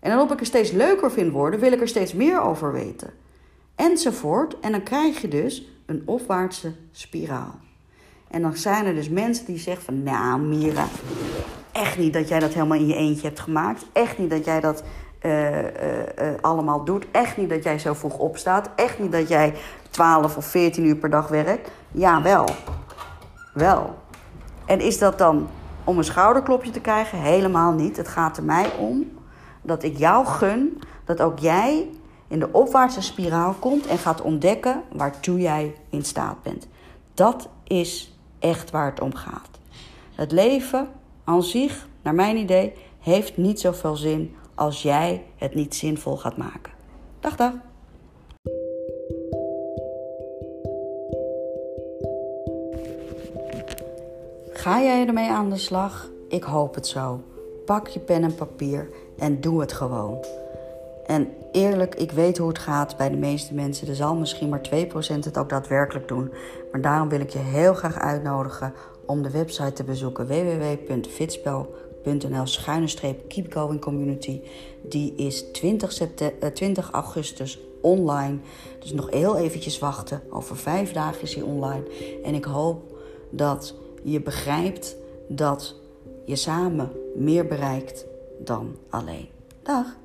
En 0.00 0.12
omdat 0.12 0.30
ik 0.30 0.40
er 0.40 0.46
steeds 0.46 0.70
leuker 0.70 1.10
vind 1.10 1.32
worden, 1.32 1.60
wil 1.60 1.72
ik 1.72 1.80
er 1.80 1.88
steeds 1.88 2.12
meer 2.12 2.40
over 2.40 2.72
weten. 2.72 3.10
Enzovoort. 3.74 4.60
En 4.60 4.72
dan 4.72 4.82
krijg 4.82 5.20
je 5.20 5.28
dus 5.28 5.68
een 5.86 6.02
opwaartse 6.04 6.72
spiraal. 6.92 7.54
En 8.30 8.42
dan 8.42 8.56
zijn 8.56 8.86
er 8.86 8.94
dus 8.94 9.08
mensen 9.08 9.46
die 9.46 9.58
zeggen 9.58 9.84
van... 9.84 10.02
Nou 10.02 10.40
Mira, 10.40 10.86
echt 11.72 11.98
niet 11.98 12.12
dat 12.12 12.28
jij 12.28 12.38
dat 12.38 12.52
helemaal 12.52 12.78
in 12.78 12.86
je 12.86 12.94
eentje 12.94 13.26
hebt 13.26 13.40
gemaakt. 13.40 13.86
Echt 13.92 14.18
niet 14.18 14.30
dat 14.30 14.44
jij 14.44 14.60
dat 14.60 14.82
uh, 15.22 15.62
uh, 15.62 15.66
allemaal 16.40 16.84
doet. 16.84 17.06
Echt 17.10 17.36
niet 17.36 17.48
dat 17.48 17.64
jij 17.64 17.78
zo 17.78 17.94
vroeg 17.94 18.18
opstaat. 18.18 18.70
Echt 18.76 18.98
niet 18.98 19.12
dat 19.12 19.28
jij 19.28 19.54
12 19.90 20.36
of 20.36 20.44
14 20.44 20.84
uur 20.84 20.96
per 20.96 21.10
dag 21.10 21.28
werkt. 21.28 21.70
Ja, 21.90 22.22
wel. 22.22 22.46
Wel. 23.52 23.98
En 24.66 24.80
is 24.80 24.98
dat 24.98 25.18
dan 25.18 25.48
om 25.84 25.98
een 25.98 26.04
schouderklopje 26.04 26.70
te 26.70 26.80
krijgen? 26.80 27.18
Helemaal 27.18 27.72
niet. 27.72 27.96
Het 27.96 28.08
gaat 28.08 28.36
er 28.36 28.44
mij 28.44 28.76
om 28.76 29.12
dat 29.62 29.82
ik 29.82 29.98
jou 29.98 30.26
gun 30.26 30.80
dat 31.04 31.20
ook 31.20 31.38
jij 31.38 31.88
in 32.28 32.38
de 32.38 32.52
opwaartse 32.52 33.02
spiraal 33.02 33.52
komt 33.52 33.86
en 33.86 33.98
gaat 33.98 34.20
ontdekken 34.20 34.82
waartoe 34.92 35.40
jij 35.40 35.74
in 35.90 36.04
staat 36.04 36.42
bent. 36.42 36.68
Dat 37.14 37.48
is 37.64 38.18
echt 38.38 38.70
waar 38.70 38.90
het 38.90 39.00
om 39.00 39.14
gaat. 39.14 39.48
Het 40.14 40.32
leven 40.32 40.88
aan 41.24 41.42
zich, 41.42 41.88
naar 42.02 42.14
mijn 42.14 42.36
idee, 42.36 42.72
heeft 43.00 43.36
niet 43.36 43.60
zoveel 43.60 43.96
zin 43.96 44.36
als 44.54 44.82
jij 44.82 45.24
het 45.36 45.54
niet 45.54 45.74
zinvol 45.74 46.16
gaat 46.16 46.36
maken. 46.36 46.72
Dag, 47.20 47.36
dag. 47.36 47.52
Ga 54.64 54.82
jij 54.82 55.06
ermee 55.06 55.30
aan 55.30 55.50
de 55.50 55.56
slag? 55.56 56.10
Ik 56.28 56.42
hoop 56.42 56.74
het 56.74 56.86
zo. 56.86 57.20
Pak 57.64 57.88
je 57.88 58.00
pen 58.00 58.22
en 58.22 58.34
papier 58.34 58.88
en 59.18 59.40
doe 59.40 59.60
het 59.60 59.72
gewoon. 59.72 60.24
En 61.06 61.28
eerlijk, 61.52 61.94
ik 61.94 62.10
weet 62.10 62.38
hoe 62.38 62.48
het 62.48 62.58
gaat 62.58 62.96
bij 62.96 63.08
de 63.08 63.16
meeste 63.16 63.54
mensen. 63.54 63.88
Er 63.88 63.94
zal 63.94 64.14
misschien 64.14 64.48
maar 64.48 64.68
2% 64.74 64.76
het 65.24 65.38
ook 65.38 65.48
daadwerkelijk 65.48 66.08
doen. 66.08 66.32
Maar 66.72 66.80
daarom 66.80 67.08
wil 67.08 67.20
ik 67.20 67.30
je 67.30 67.38
heel 67.38 67.74
graag 67.74 67.98
uitnodigen 67.98 68.72
om 69.06 69.22
de 69.22 69.30
website 69.30 69.72
te 69.72 69.84
bezoeken 69.84 70.26
www.fitspel.nl 70.26 72.46
schuine 72.46 72.88
Keep 73.28 73.78
Community. 73.80 74.40
Die 74.82 75.14
is 75.14 75.50
20, 75.52 76.00
20 76.54 76.90
augustus 76.90 77.60
online. 77.80 78.38
Dus 78.78 78.92
nog 78.92 79.10
heel 79.10 79.36
eventjes 79.36 79.78
wachten. 79.78 80.22
Over 80.30 80.56
vijf 80.56 80.92
dagen 80.92 81.22
is 81.22 81.34
hij 81.34 81.44
online. 81.44 81.84
En 82.24 82.34
ik 82.34 82.44
hoop 82.44 82.82
dat 83.30 83.74
je 84.04 84.20
begrijpt 84.20 84.96
dat 85.28 85.74
je 86.24 86.36
samen 86.36 86.90
meer 87.16 87.46
bereikt 87.46 88.06
dan 88.38 88.76
alleen. 88.88 89.28
Dag! 89.62 90.02